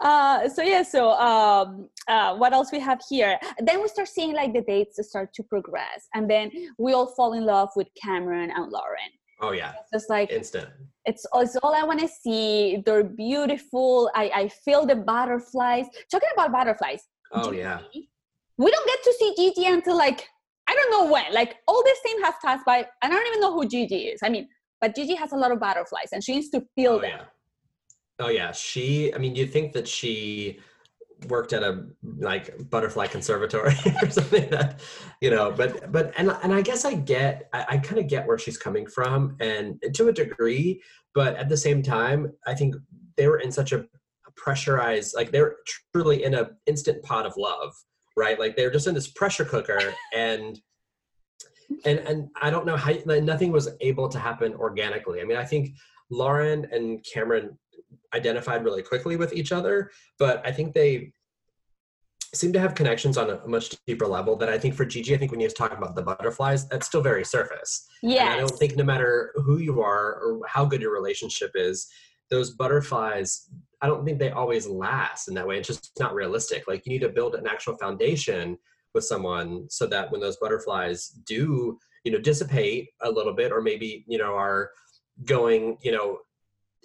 [0.00, 0.82] uh, so yeah.
[0.82, 3.38] So, um, uh, what else we have here?
[3.58, 7.32] Then we start seeing like the dates start to progress, and then we all fall
[7.32, 9.10] in love with Cameron and Lauren.
[9.40, 10.68] Oh yeah, It's just like instant.
[11.06, 12.82] It's, it's all I want to see.
[12.84, 14.10] They're beautiful.
[14.14, 15.86] I, I feel the butterflies.
[16.10, 17.02] Talking about butterflies.
[17.32, 17.80] Oh yeah.
[18.56, 20.28] We don't get to see Gigi until like
[20.68, 21.32] I don't know when.
[21.32, 22.86] Like all this thing has passed by.
[23.02, 24.20] I don't even know who Gigi is.
[24.22, 24.48] I mean,
[24.80, 27.10] but Gigi has a lot of butterflies, and she needs to feel Oh them.
[27.10, 27.24] yeah.
[28.20, 28.52] Oh yeah.
[28.52, 29.12] She.
[29.12, 30.60] I mean, you'd think that she
[31.28, 31.86] worked at a
[32.18, 34.80] like butterfly conservatory or something that
[35.20, 38.26] you know but but and and i guess i get i, I kind of get
[38.26, 40.82] where she's coming from and to a degree
[41.14, 42.74] but at the same time i think
[43.16, 43.86] they were in such a
[44.36, 45.56] pressurized like they're
[45.94, 47.72] truly in a instant pot of love
[48.16, 48.38] right?
[48.38, 50.60] Like they're just in this pressure cooker and
[51.86, 55.20] and and i don't know how like, nothing was able to happen organically.
[55.20, 55.70] I mean i think
[56.10, 57.58] Lauren and Cameron
[58.14, 61.12] identified really quickly with each other, but I think they
[62.34, 65.18] seem to have connections on a much deeper level that I think for Gigi, I
[65.18, 67.86] think when you talk about the butterflies, that's still very surface.
[68.02, 68.32] Yeah.
[68.32, 71.88] I don't think no matter who you are or how good your relationship is,
[72.30, 73.48] those butterflies,
[73.80, 75.58] I don't think they always last in that way.
[75.58, 76.66] It's just not realistic.
[76.66, 78.58] Like you need to build an actual foundation
[78.94, 83.60] with someone so that when those butterflies do, you know, dissipate a little bit or
[83.60, 84.70] maybe, you know, are
[85.24, 86.18] going, you know,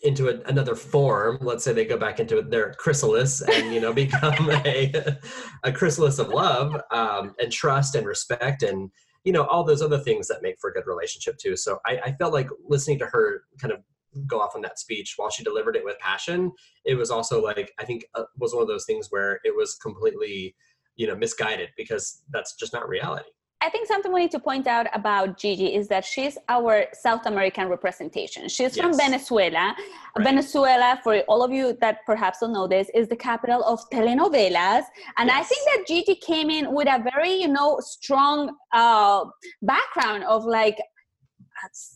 [0.04, 1.38] into a, another form.
[1.42, 5.18] Let's say they go back into their chrysalis and you know become a,
[5.64, 8.90] a chrysalis of love um, and trust and respect and
[9.24, 11.56] you know all those other things that make for a good relationship too.
[11.56, 13.80] So I, I felt like listening to her kind of
[14.28, 16.52] go off on that speech while she delivered it with passion
[16.84, 19.76] it was also like i think uh, was one of those things where it was
[19.76, 20.56] completely
[20.96, 23.30] you know misguided because that's just not reality
[23.62, 27.26] I think something we need to point out about Gigi is that she's our South
[27.26, 28.48] American representation.
[28.48, 28.80] She's yes.
[28.80, 29.76] from Venezuela.
[30.16, 30.24] Right.
[30.24, 34.84] Venezuela, for all of you that perhaps don't know this, is the capital of telenovelas.
[35.18, 35.40] And yes.
[35.40, 39.26] I think that Gigi came in with a very, you know, strong uh,
[39.62, 40.78] background of like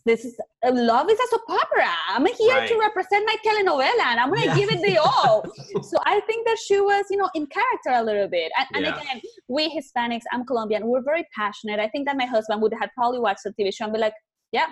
[0.06, 1.92] this is love is a soap opera.
[2.10, 2.68] I'm here right.
[2.68, 4.56] to represent my telenovela, and I'm gonna yeah.
[4.56, 5.44] give it the all.
[5.84, 8.52] so I think that she was, you know, in character a little bit.
[8.58, 9.02] And, and yeah.
[9.02, 11.80] again, we Hispanics, I'm Colombian, we're very passionate.
[11.80, 14.14] I think that my husband would have probably watched the TV show and be like,
[14.52, 14.68] "Yeah,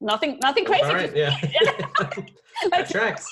[0.00, 1.36] nothing, nothing crazy." All right, yeah,
[2.70, 3.26] that tracks.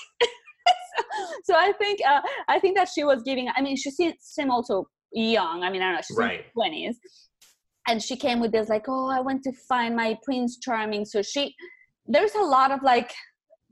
[1.45, 3.49] so I think uh, I think that she was giving.
[3.55, 4.17] I mean, she seems
[4.51, 5.63] also young.
[5.63, 6.41] I mean, I don't know, she's right.
[6.41, 6.99] in twenties
[7.89, 11.05] and she came with this like oh i went to find my prince charming.
[11.05, 11.55] So she
[12.07, 13.13] there's a lot of like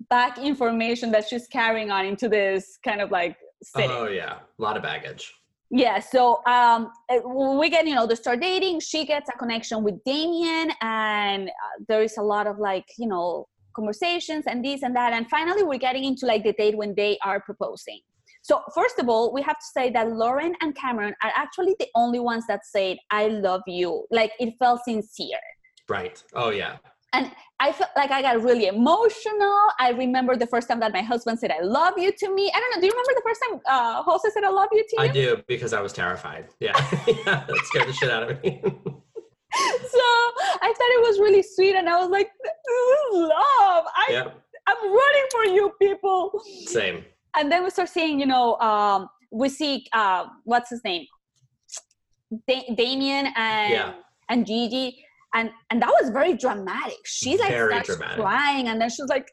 [0.09, 3.88] back information that she's carrying on into this kind of like city.
[3.90, 4.38] oh yeah.
[4.59, 5.33] A lot of baggage.
[5.70, 6.90] Yeah so um
[7.59, 8.81] we get you know they start dating.
[8.81, 13.09] She gets a connection with damian and uh, there is a lot of like you
[13.09, 15.12] know conversations and this and that.
[15.12, 18.01] And finally we're getting into like the date when they are proposing
[18.42, 21.88] so, first of all, we have to say that Lauren and Cameron are actually the
[21.94, 24.07] only ones that said, I love you.
[24.11, 25.38] Like it felt sincere.
[25.88, 26.22] Right.
[26.35, 26.76] Oh, yeah.
[27.12, 29.59] And I felt like I got really emotional.
[29.79, 32.50] I remember the first time that my husband said, I love you to me.
[32.55, 32.81] I don't know.
[32.81, 35.03] Do you remember the first time uh, Jose said, I love you to you?
[35.03, 36.48] I do because I was terrified.
[36.61, 36.72] Yeah.
[37.07, 38.61] yeah that scared the shit out of me.
[38.64, 38.70] so
[39.53, 41.74] I thought it was really sweet.
[41.74, 43.85] And I was like, this is love.
[43.96, 44.40] I, yep.
[44.68, 46.40] I'm running for you people.
[46.66, 47.05] Same
[47.37, 51.07] and then we start seeing, you know, um, we see uh, what's his name,
[52.49, 53.93] da- Damian and yeah.
[54.29, 56.99] and Gigi, and and that was very dramatic.
[57.05, 58.16] She like very starts dramatic.
[58.16, 59.27] crying, and then she's like,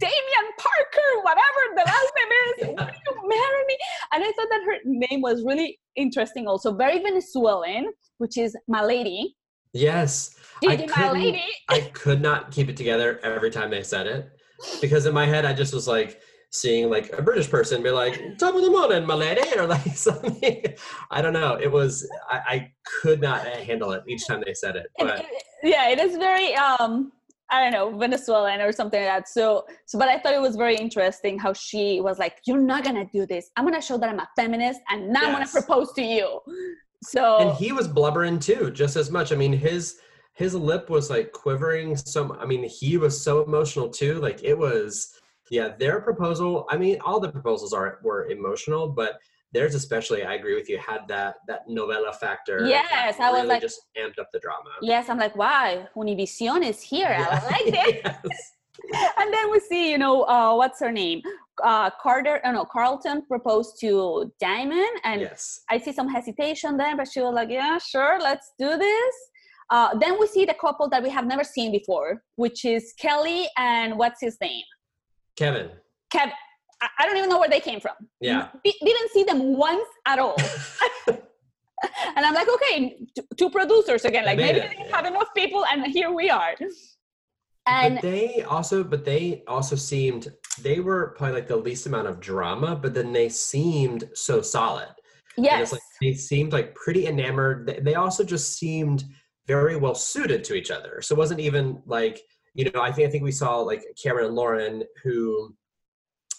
[0.00, 2.84] Damian Parker, whatever the last name is, yeah.
[2.84, 3.76] will you marry me?
[4.12, 8.82] And I thought that her name was really interesting, also very Venezuelan, which is my
[8.82, 9.36] lady.
[9.72, 11.44] Yes, Gigi, my lady.
[11.68, 14.30] I could not keep it together every time they said it
[14.80, 16.20] because in my head I just was like
[16.54, 19.86] seeing like a British person be like "Top of the morning, my lady," or like
[19.96, 20.62] something.
[21.10, 21.58] I don't know.
[21.60, 24.86] It was I, I could not handle it each time they said it.
[24.98, 25.26] But
[25.62, 27.12] yeah, it is very um
[27.50, 29.28] I don't know Venezuelan or something like that.
[29.28, 32.84] So so, but I thought it was very interesting how she was like, "You're not
[32.84, 33.50] gonna do this.
[33.56, 35.28] I'm gonna show that I'm a feminist, and now yes.
[35.28, 36.40] I'm gonna propose to you."
[37.02, 39.32] So and he was blubbering too, just as much.
[39.32, 39.98] I mean, his
[40.34, 41.96] his lip was like quivering.
[41.96, 44.14] So I mean, he was so emotional too.
[44.20, 46.66] Like it was yeah, their proposal.
[46.70, 49.18] I mean, all the proposals are were emotional, but
[49.52, 50.24] theirs especially.
[50.24, 50.78] I agree with you.
[50.78, 52.66] Had that that novela factor.
[52.66, 54.70] Yes, I was like just amped up the drama.
[54.82, 57.10] Yes, I'm like, wow, Univision is here.
[57.10, 57.40] Yeah.
[57.42, 58.00] I like it.
[58.04, 58.52] yes.
[59.18, 61.22] and then we see, you know, uh, what's her name?
[61.62, 65.60] Uh, Carter, oh no, Carlton proposed to Diamond, and yes.
[65.70, 69.14] I see some hesitation there, but she was like, "Yeah, sure, let's do this."
[69.70, 73.48] Uh, then we see the couple that we have never seen before, which is Kelly
[73.56, 74.64] and what's his name?
[75.36, 75.70] Kevin.
[76.10, 76.32] Kevin.
[76.98, 77.94] I don't even know where they came from.
[78.20, 78.48] Yeah.
[78.62, 80.36] D- didn't see them once at all.
[82.16, 84.24] and I'm like, okay, t- two producers again.
[84.24, 84.70] Like maybe it.
[84.70, 84.96] they yeah.
[84.96, 86.54] have enough people, and here we are.
[87.66, 92.08] And but they also, but they also seemed they were probably like the least amount
[92.08, 94.88] of drama, but then they seemed so solid.
[95.36, 95.72] Yes.
[95.72, 97.80] Like they seemed like pretty enamored.
[97.82, 99.04] They also just seemed
[99.46, 101.00] very well suited to each other.
[101.02, 102.20] So it wasn't even like
[102.54, 105.54] you know, I think I think we saw like Cameron and Lauren who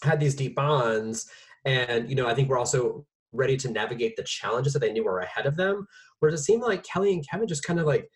[0.02, 1.28] had these deep bonds,
[1.64, 5.04] and you know, I think we're also ready to navigate the challenges that they knew
[5.04, 5.86] were ahead of them.
[6.20, 8.08] Whereas it seemed like Kelly and Kevin just kind of like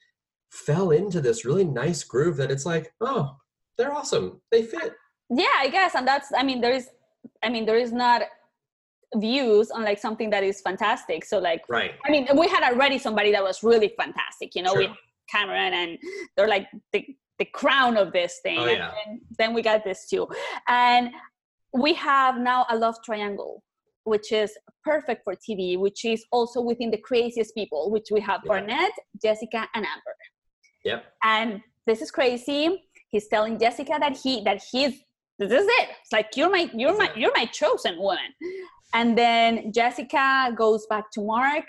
[0.50, 3.36] fell into this really nice groove that it's like, oh,
[3.76, 4.40] they're awesome.
[4.50, 4.94] They fit.
[5.28, 6.88] Yeah, I guess, and that's I mean, there is,
[7.42, 8.22] I mean, there is not
[9.16, 11.24] views on like something that is fantastic.
[11.24, 11.92] So like, right.
[12.06, 14.54] I mean, we had already somebody that was really fantastic.
[14.54, 14.88] You know, True.
[14.88, 14.94] we
[15.30, 15.98] Cameron, and
[16.36, 17.04] they're like the
[17.40, 18.58] the crown of this thing.
[18.58, 18.92] Oh, yeah.
[19.06, 20.28] And then we got this too.
[20.68, 21.10] And
[21.72, 23.64] we have now a love triangle,
[24.04, 28.40] which is perfect for TV, which is also within the craziest people, which we have
[28.44, 28.48] Yeah.
[28.48, 28.92] Barnett,
[29.24, 30.16] Jessica, and Amber.
[30.84, 31.04] Yep.
[31.24, 32.62] And this is crazy.
[33.08, 34.94] He's telling Jessica that he that he's
[35.38, 35.88] this is it.
[36.02, 38.30] It's like you're my you're my you're my chosen woman.
[38.92, 41.66] And then Jessica goes back to Mark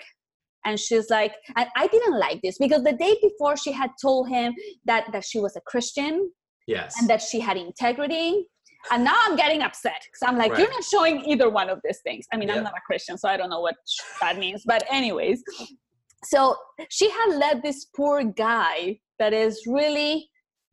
[0.64, 4.28] and she's like and I didn't like this because the day before she had told
[4.28, 6.30] him that that she was a Christian
[6.66, 6.94] Yes.
[6.98, 8.46] and that she had integrity.
[8.90, 10.60] And now I'm getting upset because I'm like, Right.
[10.60, 12.26] you're not showing either one of these things.
[12.32, 12.56] I mean, Yeah.
[12.56, 13.74] I'm not a Christian, so I don't know what
[14.20, 14.62] that means.
[14.66, 15.42] But, anyways,
[16.24, 16.56] so
[16.90, 20.28] she had let this poor guy that is really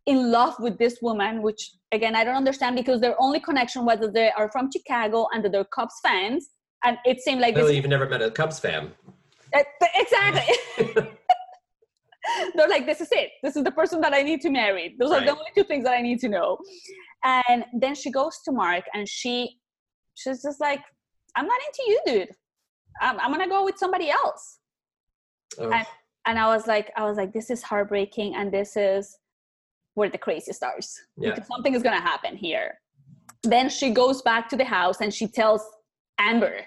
[0.05, 3.99] in love with this woman, which again, I don't understand because their only connection was
[3.99, 6.49] that they are from Chicago and that they're Cubs fans.
[6.83, 7.63] And it seemed like this.
[7.63, 8.91] Really, you've never met a Cubs fan.
[9.53, 9.63] Uh,
[9.95, 10.55] exactly.
[12.55, 13.31] they're like this is it.
[13.43, 14.95] This is the person that i need to marry.
[14.99, 16.57] Those are the only two things that i need to know.
[17.23, 19.59] And then she goes to mark and she
[20.15, 20.81] she's just like
[21.35, 22.29] i'm not into you dude.
[23.01, 24.59] I'm, I'm gonna go with somebody else.
[25.59, 25.85] Oh, And-
[26.27, 29.17] and i was like i was like this is heartbreaking and this is
[29.95, 31.01] where the crazy starts.
[31.17, 31.31] Yeah.
[31.33, 32.79] because something is gonna happen here.
[33.43, 35.61] Then she goes back to the house and she tells
[36.19, 36.57] amber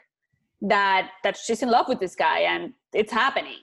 [0.63, 3.59] that that she's in love with this guy and it's happening.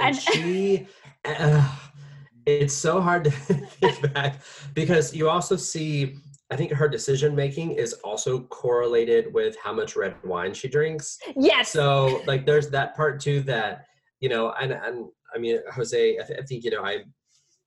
[0.00, 0.86] And and- she
[1.24, 1.76] uh,
[2.46, 4.40] it's so hard to think back
[4.74, 6.16] because you also see
[6.50, 11.18] i think her decision making is also correlated with how much red wine she drinks.
[11.36, 11.70] Yes.
[11.70, 13.84] So like there's that part too that
[14.20, 17.04] you know and and i mean jose i, th- I think you know i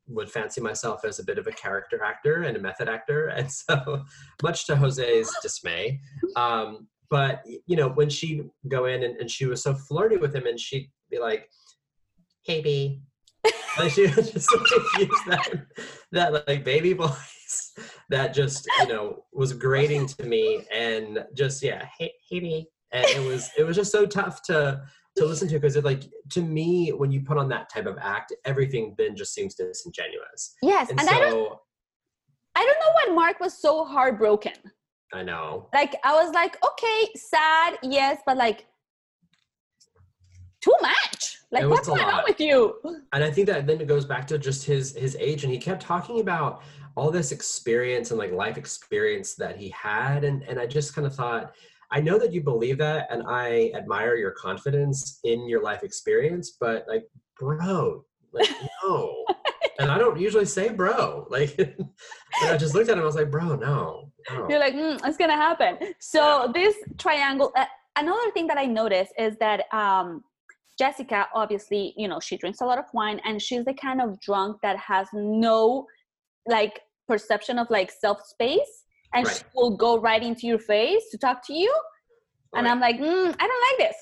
[0.08, 3.28] would fancy myself as a bit of a character actor and a method actor.
[3.28, 4.04] And so
[4.44, 6.00] much to jose's dismay
[6.36, 10.34] um but you know when she'd go in and, and she was so flirty with
[10.34, 11.47] him and she'd be like
[12.43, 13.02] hey b.
[13.78, 14.69] Like she just like,
[15.00, 15.65] use that
[16.12, 17.74] that like baby voice
[18.10, 22.67] that just you know was grating to me and just yeah hey hey b.
[22.91, 24.82] And it was it was just so tough to
[25.15, 27.97] to listen to because it like to me when you put on that type of
[28.02, 30.56] act everything then just seems disingenuous.
[30.62, 31.58] Yes and, and, so i don't
[32.56, 34.54] i don't know why mark was so heartbroken
[35.13, 35.67] I know.
[35.74, 38.65] Like i was like okay sad yes but like
[40.62, 41.39] too much.
[41.52, 42.80] Like what's going on with you?
[43.13, 45.60] And i think that then it goes back to just his his age and he
[45.60, 46.62] kept talking about
[46.95, 51.08] all this experience and like life experience that he had and and i just kind
[51.08, 51.56] of thought
[51.89, 56.58] i know that you believe that and i admire your confidence in your life experience
[56.60, 57.06] but like
[57.39, 58.50] bro like
[58.84, 59.26] no.
[59.80, 61.28] And i don't usually say bro.
[61.30, 61.58] Like
[62.44, 64.48] i just looked at him i was like bro no, no.
[64.50, 65.78] you're like mm, it's gonna happen.
[66.00, 67.65] So this triangle uh,
[67.98, 70.24] another thing that i noticed is that um
[70.80, 74.20] jessica obviously you know she drinks a lot of wine and she's the kind of
[74.22, 75.86] drunk that has no
[76.48, 81.17] like perception of like self space and she will go right into your face to
[81.17, 81.74] talk to you.
[82.56, 83.98] And i'm like mm, i don't like this.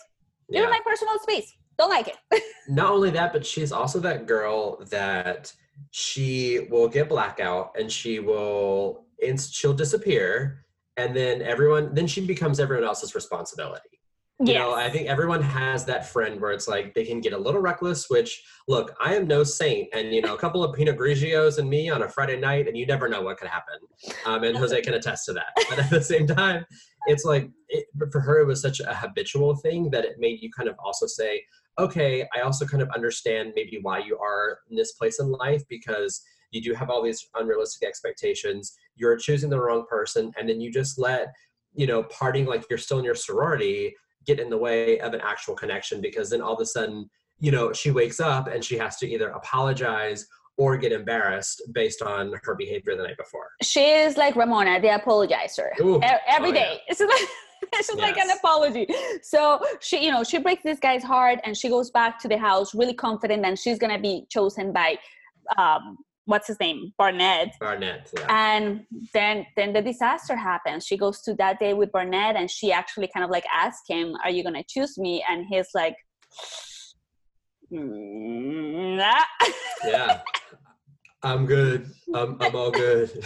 [0.50, 0.70] You're Yeah.
[0.70, 5.52] my personal space don't like it not only that, but she's also that girl that
[5.92, 9.06] she will get blackout and she will
[9.38, 10.66] she'll disappear
[10.98, 13.90] and then everyone then she becomes everyone else's responsibility.
[14.42, 17.38] You know, I think everyone has that friend where it's like they can get a
[17.38, 20.98] little reckless, which look, I am no saint and you know, a couple of Pinot
[20.98, 23.76] Grigios and me on a Friday night and you never know what could happen.
[24.26, 25.52] Um, and Jose can attest to that.
[25.70, 26.66] But at the same time,
[27.08, 30.50] it's like it, for her it was such a habitual thing that it made you
[30.56, 31.44] kind of also say,
[31.80, 35.64] okay, I also kind of understand maybe why you are in this place in life
[35.70, 38.76] because you do have all these unrealistic expectations.
[38.96, 41.28] You're choosing the wrong person, and then you just let
[41.74, 45.22] you know partying like you're still in your sorority get in the way of an
[45.22, 48.78] actual connection because then all of a sudden you know she wakes up and she
[48.78, 50.26] has to either apologize
[50.58, 53.48] or get embarrassed based on her behavior the night before.
[53.64, 56.82] she is like ramona the apologizer Ooh, every oh, day.
[56.88, 57.02] It's
[57.74, 58.88] it's just like an apology.
[59.22, 62.38] So she, you know, she breaks this guy's heart and she goes back to the
[62.38, 64.98] house really confident that she's gonna be chosen by
[65.58, 66.94] um what's his name?
[66.98, 67.56] Barnett.
[67.60, 68.28] Barnett, yeah.
[68.30, 70.86] And then then the disaster happens.
[70.86, 74.16] She goes to that day with Barnett and she actually kind of like asks him,
[74.24, 75.24] Are you gonna choose me?
[75.30, 75.96] And he's like
[77.72, 79.24] "Mm, nah."
[79.86, 80.22] yeah.
[81.24, 81.92] I'm good.
[82.16, 83.10] I'm, I'm all good.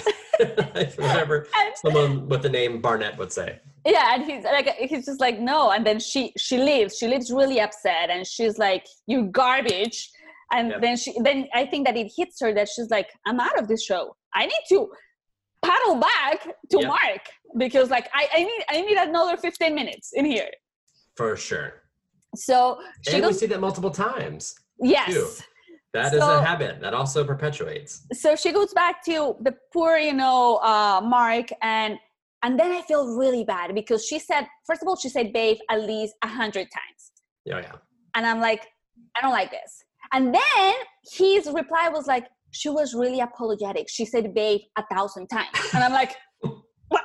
[0.98, 3.60] Whatever someone with the name Barnett would say.
[3.86, 7.30] yeah and he's like he's just like no and then she she leaves she leaves
[7.32, 10.10] really upset and she's like you garbage
[10.52, 10.82] and Yep.
[10.82, 13.68] then she then i think that it hits her that she's like i'm out of
[13.68, 14.90] this show i need to
[15.62, 16.40] paddle back
[16.72, 16.88] to Yep.
[16.88, 17.24] mark
[17.58, 20.50] because like I, I need i need another 15 minutes in here
[21.16, 21.70] For sure.
[22.36, 24.56] so she and we see that multiple times.
[24.80, 25.28] yes too.
[25.94, 27.92] That is So- a habit that also perpetuates.
[28.14, 31.98] so she goes back to the poor you know uh mark and
[32.44, 35.58] and then i feel really bad because she said first of all she said babe
[35.70, 37.02] at least a hundred times
[37.54, 37.74] Oh yeah.
[38.16, 38.64] and i'm like
[39.16, 39.72] i don't like this
[40.14, 40.74] and then
[41.20, 45.84] his reply was like she was really apologetic she said babe a thousand times and
[45.84, 46.14] i'm like
[46.90, 47.02] what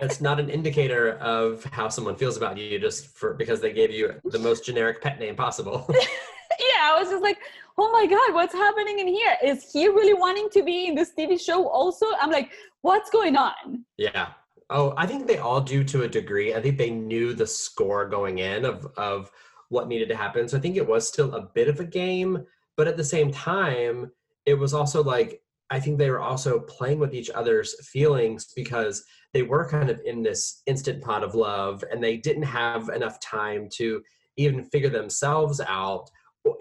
[0.00, 3.90] It's not an indicator of how someone feels about you just for because they gave
[3.90, 5.78] you the most generic pet name possible.
[5.92, 7.38] yeah i was just like
[7.78, 11.12] oh my god what's happening in here is he really wanting to be in this
[11.18, 12.50] tv show also i'm like
[12.82, 14.30] what's going on yeah.
[14.70, 16.54] Oh, I think they all do to a degree.
[16.54, 19.30] I think they knew the score going in of of
[19.68, 20.48] what needed to happen.
[20.48, 22.44] So I think it was still a bit of a game,
[22.76, 24.10] but at the same time,
[24.44, 29.04] it was also like I think they were also playing with each other's feelings because
[29.32, 33.20] they were kind of in this instant pot of love and they didn't have enough
[33.20, 34.02] time to
[34.36, 36.10] even figure themselves out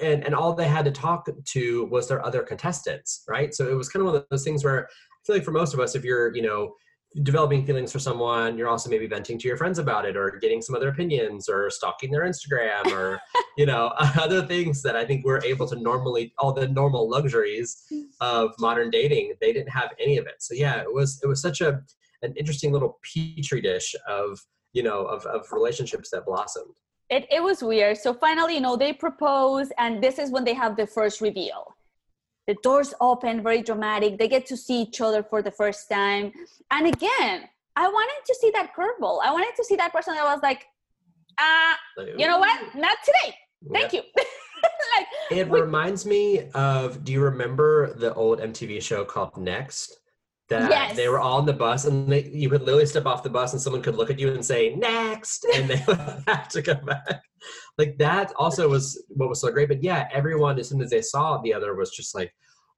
[0.01, 3.53] and and all they had to talk to was their other contestants right?
[3.53, 5.73] So it was kind of one of those things where i feel like for most
[5.73, 6.73] of us if you're you know
[7.23, 10.61] developing feelings for someone you're also maybe venting to your friends about it or getting
[10.61, 13.19] some other opinions or stalking their instagram or
[13.57, 17.84] you know other things that i think we're able to normally all the normal luxuries
[18.21, 20.36] of modern dating they didn't have any of it.
[20.39, 21.82] So yeah it was it was such a
[22.21, 24.39] an interesting little petri dish of
[24.73, 26.75] you know of, of relationships that blossomed
[27.12, 27.97] it, it was weird.
[27.97, 31.76] So finally you know they propose and this is when they have the first reveal.
[32.47, 34.18] The doors open very dramatic.
[34.18, 36.32] They get to see each other for the first time.
[36.72, 37.47] And again
[37.78, 39.20] i wanted to see that curveball.
[39.24, 40.66] I wanted to see that person that was like
[41.38, 41.74] uh
[42.18, 42.57] you know what?
[42.76, 43.36] Not today.
[43.72, 44.01] Thank yeah.
[44.01, 44.24] you.
[44.95, 47.03] Like It We- reminds me of.
[47.03, 50.01] Do you remember the old MTV show called Next?
[50.52, 50.95] That Yes.
[50.97, 53.54] they were all on the bus, and they, you could literally step off the bus,
[53.54, 55.97] and someone could look at you and say "Next," and they would
[56.28, 57.22] have to come back.
[57.78, 59.70] Like that also was what was so great.
[59.70, 62.32] But yeah, everyone as soon as they saw the other was just like,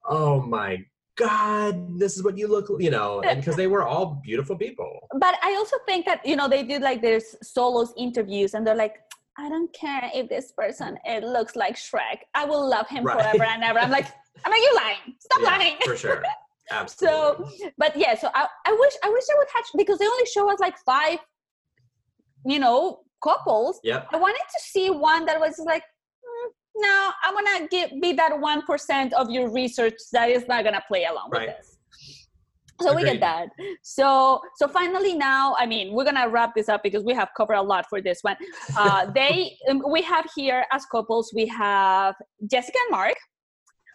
[0.08, 0.78] "Oh my
[1.16, 4.90] god, this is what you look," you know, and because they were all beautiful people.
[5.26, 7.20] but i also think that you know they did like their
[7.54, 8.96] solos interviews and they're like
[9.44, 13.16] i don't care if this person it looks like shrek i will love him Right.
[13.18, 14.08] forever and ever i'm like
[14.44, 16.22] i'm like you lying stop Yeah, lying for sure.
[16.86, 17.44] So
[17.78, 20.50] but yeah so I, I wish i wish I would have because they only show
[20.50, 21.18] us like five
[22.46, 23.80] you know couples.
[23.82, 24.04] Yeah.
[24.12, 28.12] i wanted to see one that was like "Mm, no i want to give be
[28.12, 31.48] that one percent of your research that is not gonna play along Right.
[31.48, 31.70] with this.
[32.82, 33.46] So we get that.
[33.82, 37.54] So so finally now i mean we're gonna wrap this up because we have covered
[37.54, 38.36] a lot for this one.
[38.76, 42.14] Uh they um, we have here as couples we have
[42.50, 43.14] jessica and mark.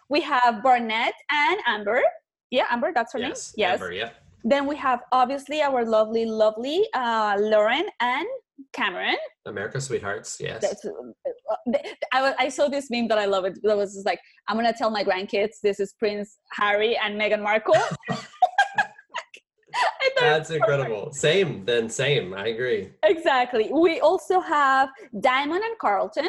[0.08, 2.02] We have barnett and amber
[2.50, 3.52] yeah amber that's her Yes.
[3.56, 4.14] name yes Amber, yep.
[4.44, 8.26] then we have obviously our lovely lovely uh lauren and
[8.72, 10.36] cameron America Sweethearts.
[10.38, 10.60] Yes.
[10.60, 10.90] that's, uh,
[12.12, 13.58] I, I saw this meme that I love it.
[13.62, 17.42] That was just like, I'm gonna tell my grandkids this is Prince Harry and Meghan
[17.42, 17.74] Markle.
[20.20, 21.12] That's incredible.
[21.12, 22.34] Same, then same.
[22.34, 22.92] I agree.
[23.02, 23.70] exactly.
[23.72, 24.90] We also have
[25.20, 26.28] Diamond and Carlton.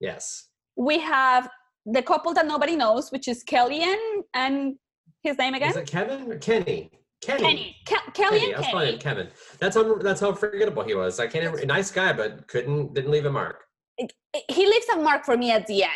[0.00, 0.48] Yes.
[0.76, 1.48] We have
[1.86, 4.76] the couple that nobody knows, which is Kelly and and
[5.22, 5.70] his name again.
[5.70, 6.90] Is it Kevin or Kenny?
[7.20, 7.42] Kenny.
[7.42, 7.76] Kenny.
[7.86, 8.54] Ke- Kelly Kenny.
[8.54, 9.28] I and was calling him Kevin.
[9.58, 11.20] That's how that's how forgettable he was.
[11.20, 11.44] I can't.
[11.44, 13.64] Even, nice guy, but couldn't didn't leave a mark.
[13.98, 15.92] He leaves a mark for me at the end.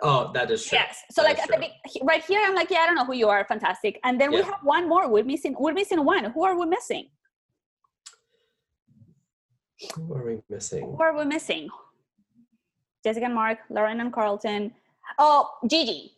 [0.00, 0.78] Oh, that is true.
[0.78, 0.98] Yes.
[1.10, 3.28] So That like at the right here, I'm like, yeah, I don't know who you
[3.28, 3.44] are.
[3.44, 4.00] Fantastic.
[4.02, 5.08] And then we have one more.
[5.08, 5.54] We're missing.
[5.58, 6.24] We're missing one.
[6.24, 7.08] Who are we missing?
[9.96, 10.84] Who are we missing?
[10.96, 11.68] Who are we missing?
[13.04, 14.72] Jessica and Mark, Lauren and Carlton.
[15.18, 16.12] Oh, Gigi.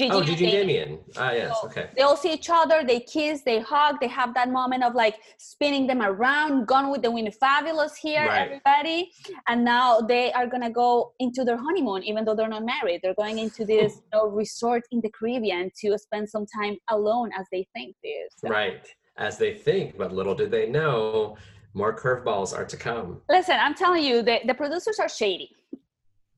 [0.00, 0.10] Gigi.
[0.16, 0.88] Oh, Gigi and Damian.
[0.88, 1.04] Damian.
[1.18, 1.54] Ah, yes.
[1.60, 1.86] So, Okay.
[1.96, 5.16] They all see each other, they kiss, they hug, they have that moment of like
[5.38, 8.42] spinning them around, gone with the wind fabulous here, Right.
[8.46, 9.12] everybody.
[9.48, 13.00] And now they are gonna go into their honeymoon, even though they're not married.
[13.02, 17.28] They're going into this you know, resort in the Caribbean to spend some time alone
[17.38, 18.28] as they think this.
[18.38, 18.84] So- Right.
[19.16, 21.36] As they think, but little did they know,
[21.74, 23.20] more curveballs are to come.
[23.28, 25.50] Listen, I'm telling you, the, the producers are shady.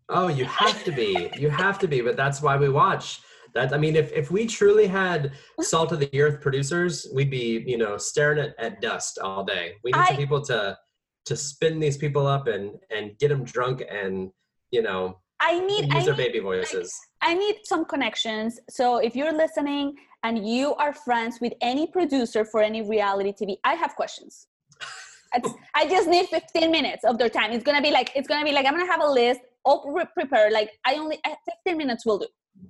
[0.08, 1.30] Oh, you have to be.
[1.38, 2.00] You have to be.
[2.00, 3.20] But that's why we watch.
[3.54, 7.64] That I mean, if if we truly had salt of the earth producers, we'd be
[7.66, 9.74] you know staring at, at dust all day.
[9.84, 10.78] We need some I- people to
[11.24, 14.30] to spin these people up and and get them drunk and
[14.70, 16.94] you know I need, I use their need baby voices.
[17.20, 18.60] I need some connections.
[18.70, 23.56] So if you're listening and you are friends with any producer for any reality TV,
[23.64, 24.46] I have questions.
[25.74, 27.52] I just need 15 minutes of their time.
[27.52, 30.04] It's gonna be like it's gonna be like I'm gonna have a list all pre-
[30.14, 30.52] prepared.
[30.52, 31.18] Like I only
[31.64, 32.26] 15 minutes will do.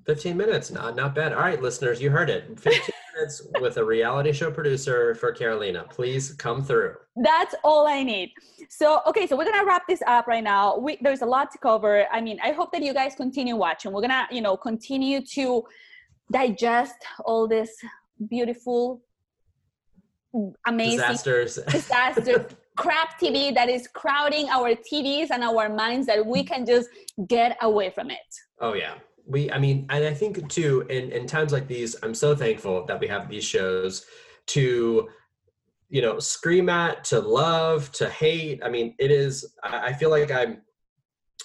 [0.07, 1.32] 15 minutes, not not bad.
[1.32, 2.59] All right, listeners, you heard it.
[2.61, 5.84] 15 minutes with a reality show producer for Carolina.
[5.88, 6.95] Please come through.
[7.16, 8.32] That's all I need.
[8.68, 10.78] So, okay, so we're gonna wrap this up right now.
[10.78, 12.07] We, there's a lot to cover.
[12.12, 13.93] I mean, I hope that you guys continue watching.
[13.93, 15.64] We're gonna, you know, continue to
[16.30, 17.70] digest all this
[18.28, 19.03] beautiful,
[20.66, 21.59] amazing Disasters.
[21.68, 26.88] disaster crap TV that is crowding our TVs and our minds that we can just
[27.26, 28.18] get away from it.
[28.61, 28.95] Oh yeah.
[29.27, 32.87] We I mean, and I think too in in times like these, I'm so thankful
[32.87, 34.07] that we have these shows
[34.49, 35.09] to
[35.93, 38.62] you know, scream at, to love, to hate.
[38.64, 40.62] I mean, it is I feel like I'm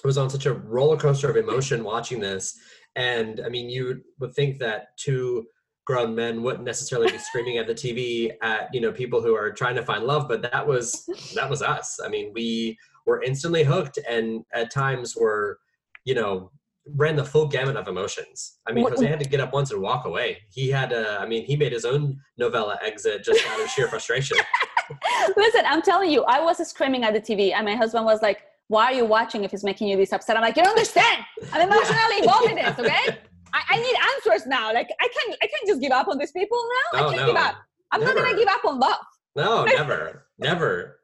[0.04, 2.58] I was on such a roller coaster of emotion watching this.
[2.96, 5.48] And I mean, you would think that two
[5.86, 9.52] grown men wouldn't necessarily be screaming at the TV at you know people who are
[9.52, 11.06] trying to find love, but that was
[11.36, 12.00] that was us.
[12.04, 15.60] I mean, we were instantly hooked, and at times were
[16.06, 16.52] you know
[16.96, 18.60] ran the full gamut of emotions.
[18.68, 20.42] I mean, What- Jose had to get up once and walk away.
[20.50, 21.20] He had to.
[21.20, 24.38] I mean, he made his own novella exit just out of sheer frustration.
[25.38, 28.44] Listen, I'm telling you, I was screaming at the TV, and my husband was like,
[28.68, 31.24] "Why are you watching if it's making you this upset?" I'm like, "You don't understand.
[31.52, 33.18] I'm emotionally involved in this, okay?
[33.54, 34.74] I, I need answers now.
[34.74, 36.58] Like, I can't, I can't just give up on these people
[36.94, 37.00] now.
[37.00, 37.28] Oh, I can't no.
[37.28, 37.56] give up.
[37.92, 38.98] I'm not gonna give up on love."
[39.36, 40.97] No, never, never.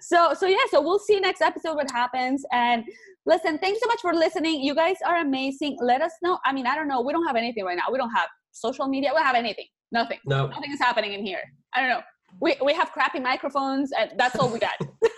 [0.00, 2.44] So so yeah so we'll see next episode what happens.
[2.52, 2.84] And
[3.26, 4.60] listen thanks so much for listening.
[4.62, 5.76] You guys are amazing.
[5.80, 6.38] Let us know.
[6.44, 7.00] I mean i don't know.
[7.00, 7.90] We don't have anything right now.
[7.90, 9.10] We don't have social media.
[9.12, 9.66] We don't have anything.
[9.92, 10.18] Nothing.
[10.26, 11.40] No, nothing is happening in here.
[11.74, 12.00] I don't know.
[12.40, 14.74] We, we have crappy microphones and that's all we got.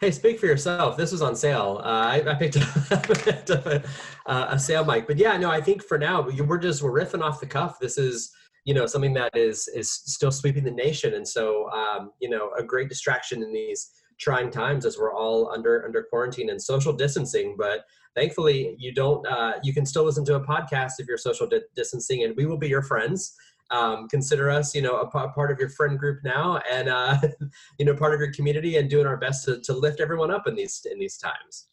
[0.00, 0.96] Hey, speak for yourself.
[0.96, 1.80] This was on sale.
[1.82, 3.82] Uh, I, I picked up, a,
[4.26, 6.92] uh, a sale mic, but yeah, no, I think for now we- we're just we're
[6.92, 7.80] riffing off the cuff.
[7.80, 8.30] This is
[8.68, 12.50] you know something that is is still sweeping the nation, and so um, you know
[12.58, 16.92] a great distraction in these trying times as we're all under under quarantine and social
[16.92, 17.56] distancing.
[17.56, 19.26] But thankfully, you don't.
[19.26, 22.44] Uh, you can still listen to a podcast if you're social di- distancing, and we
[22.44, 23.34] will be your friends.
[23.70, 27.16] Um, consider us, you know, a part of your friend group now, and uh,
[27.78, 30.46] you know, part of your community, and doing our best to, to lift everyone up
[30.46, 31.68] in these in these times.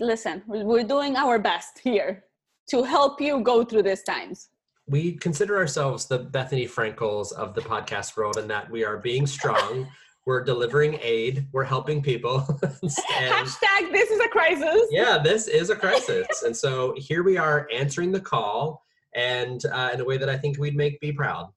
[0.00, 2.24] Listen we're doing our best here
[2.68, 4.48] to help you go through these times
[4.88, 9.26] We consider ourselves the Bethany Frankels of the podcast world, and that we are being
[9.26, 9.88] strong.
[10.26, 11.46] we're delivering aid.
[11.52, 16.26] We're helping people, hashtag this is a crisis yeah, this is a crisis.
[16.44, 18.82] and so here we are answering the call,
[19.14, 21.52] and uh, in a way that I think we'd make be proud.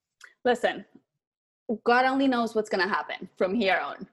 [0.45, 0.85] listen
[1.83, 4.07] god only knows what's going to happen from here on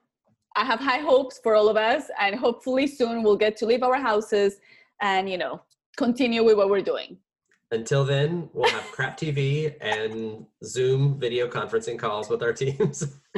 [0.55, 3.83] i have high hopes for all of us and hopefully soon we'll get to leave
[3.83, 4.57] our houses
[5.01, 5.59] and you know
[5.97, 7.17] continue with what we're doing
[7.71, 13.03] Until then, we'll have crap TV and Zoom video conferencing calls with our teams.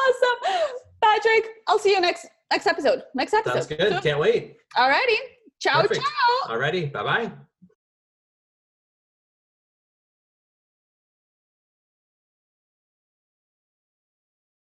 [0.00, 4.02] awesome patrick i'll see you next next episode next episode Sounds good.
[4.02, 4.56] Can't wait.
[4.76, 5.16] alrighty
[5.60, 6.00] ciao Perfect.
[6.00, 6.92] ciao Alrighty.
[6.92, 7.32] Bye bye.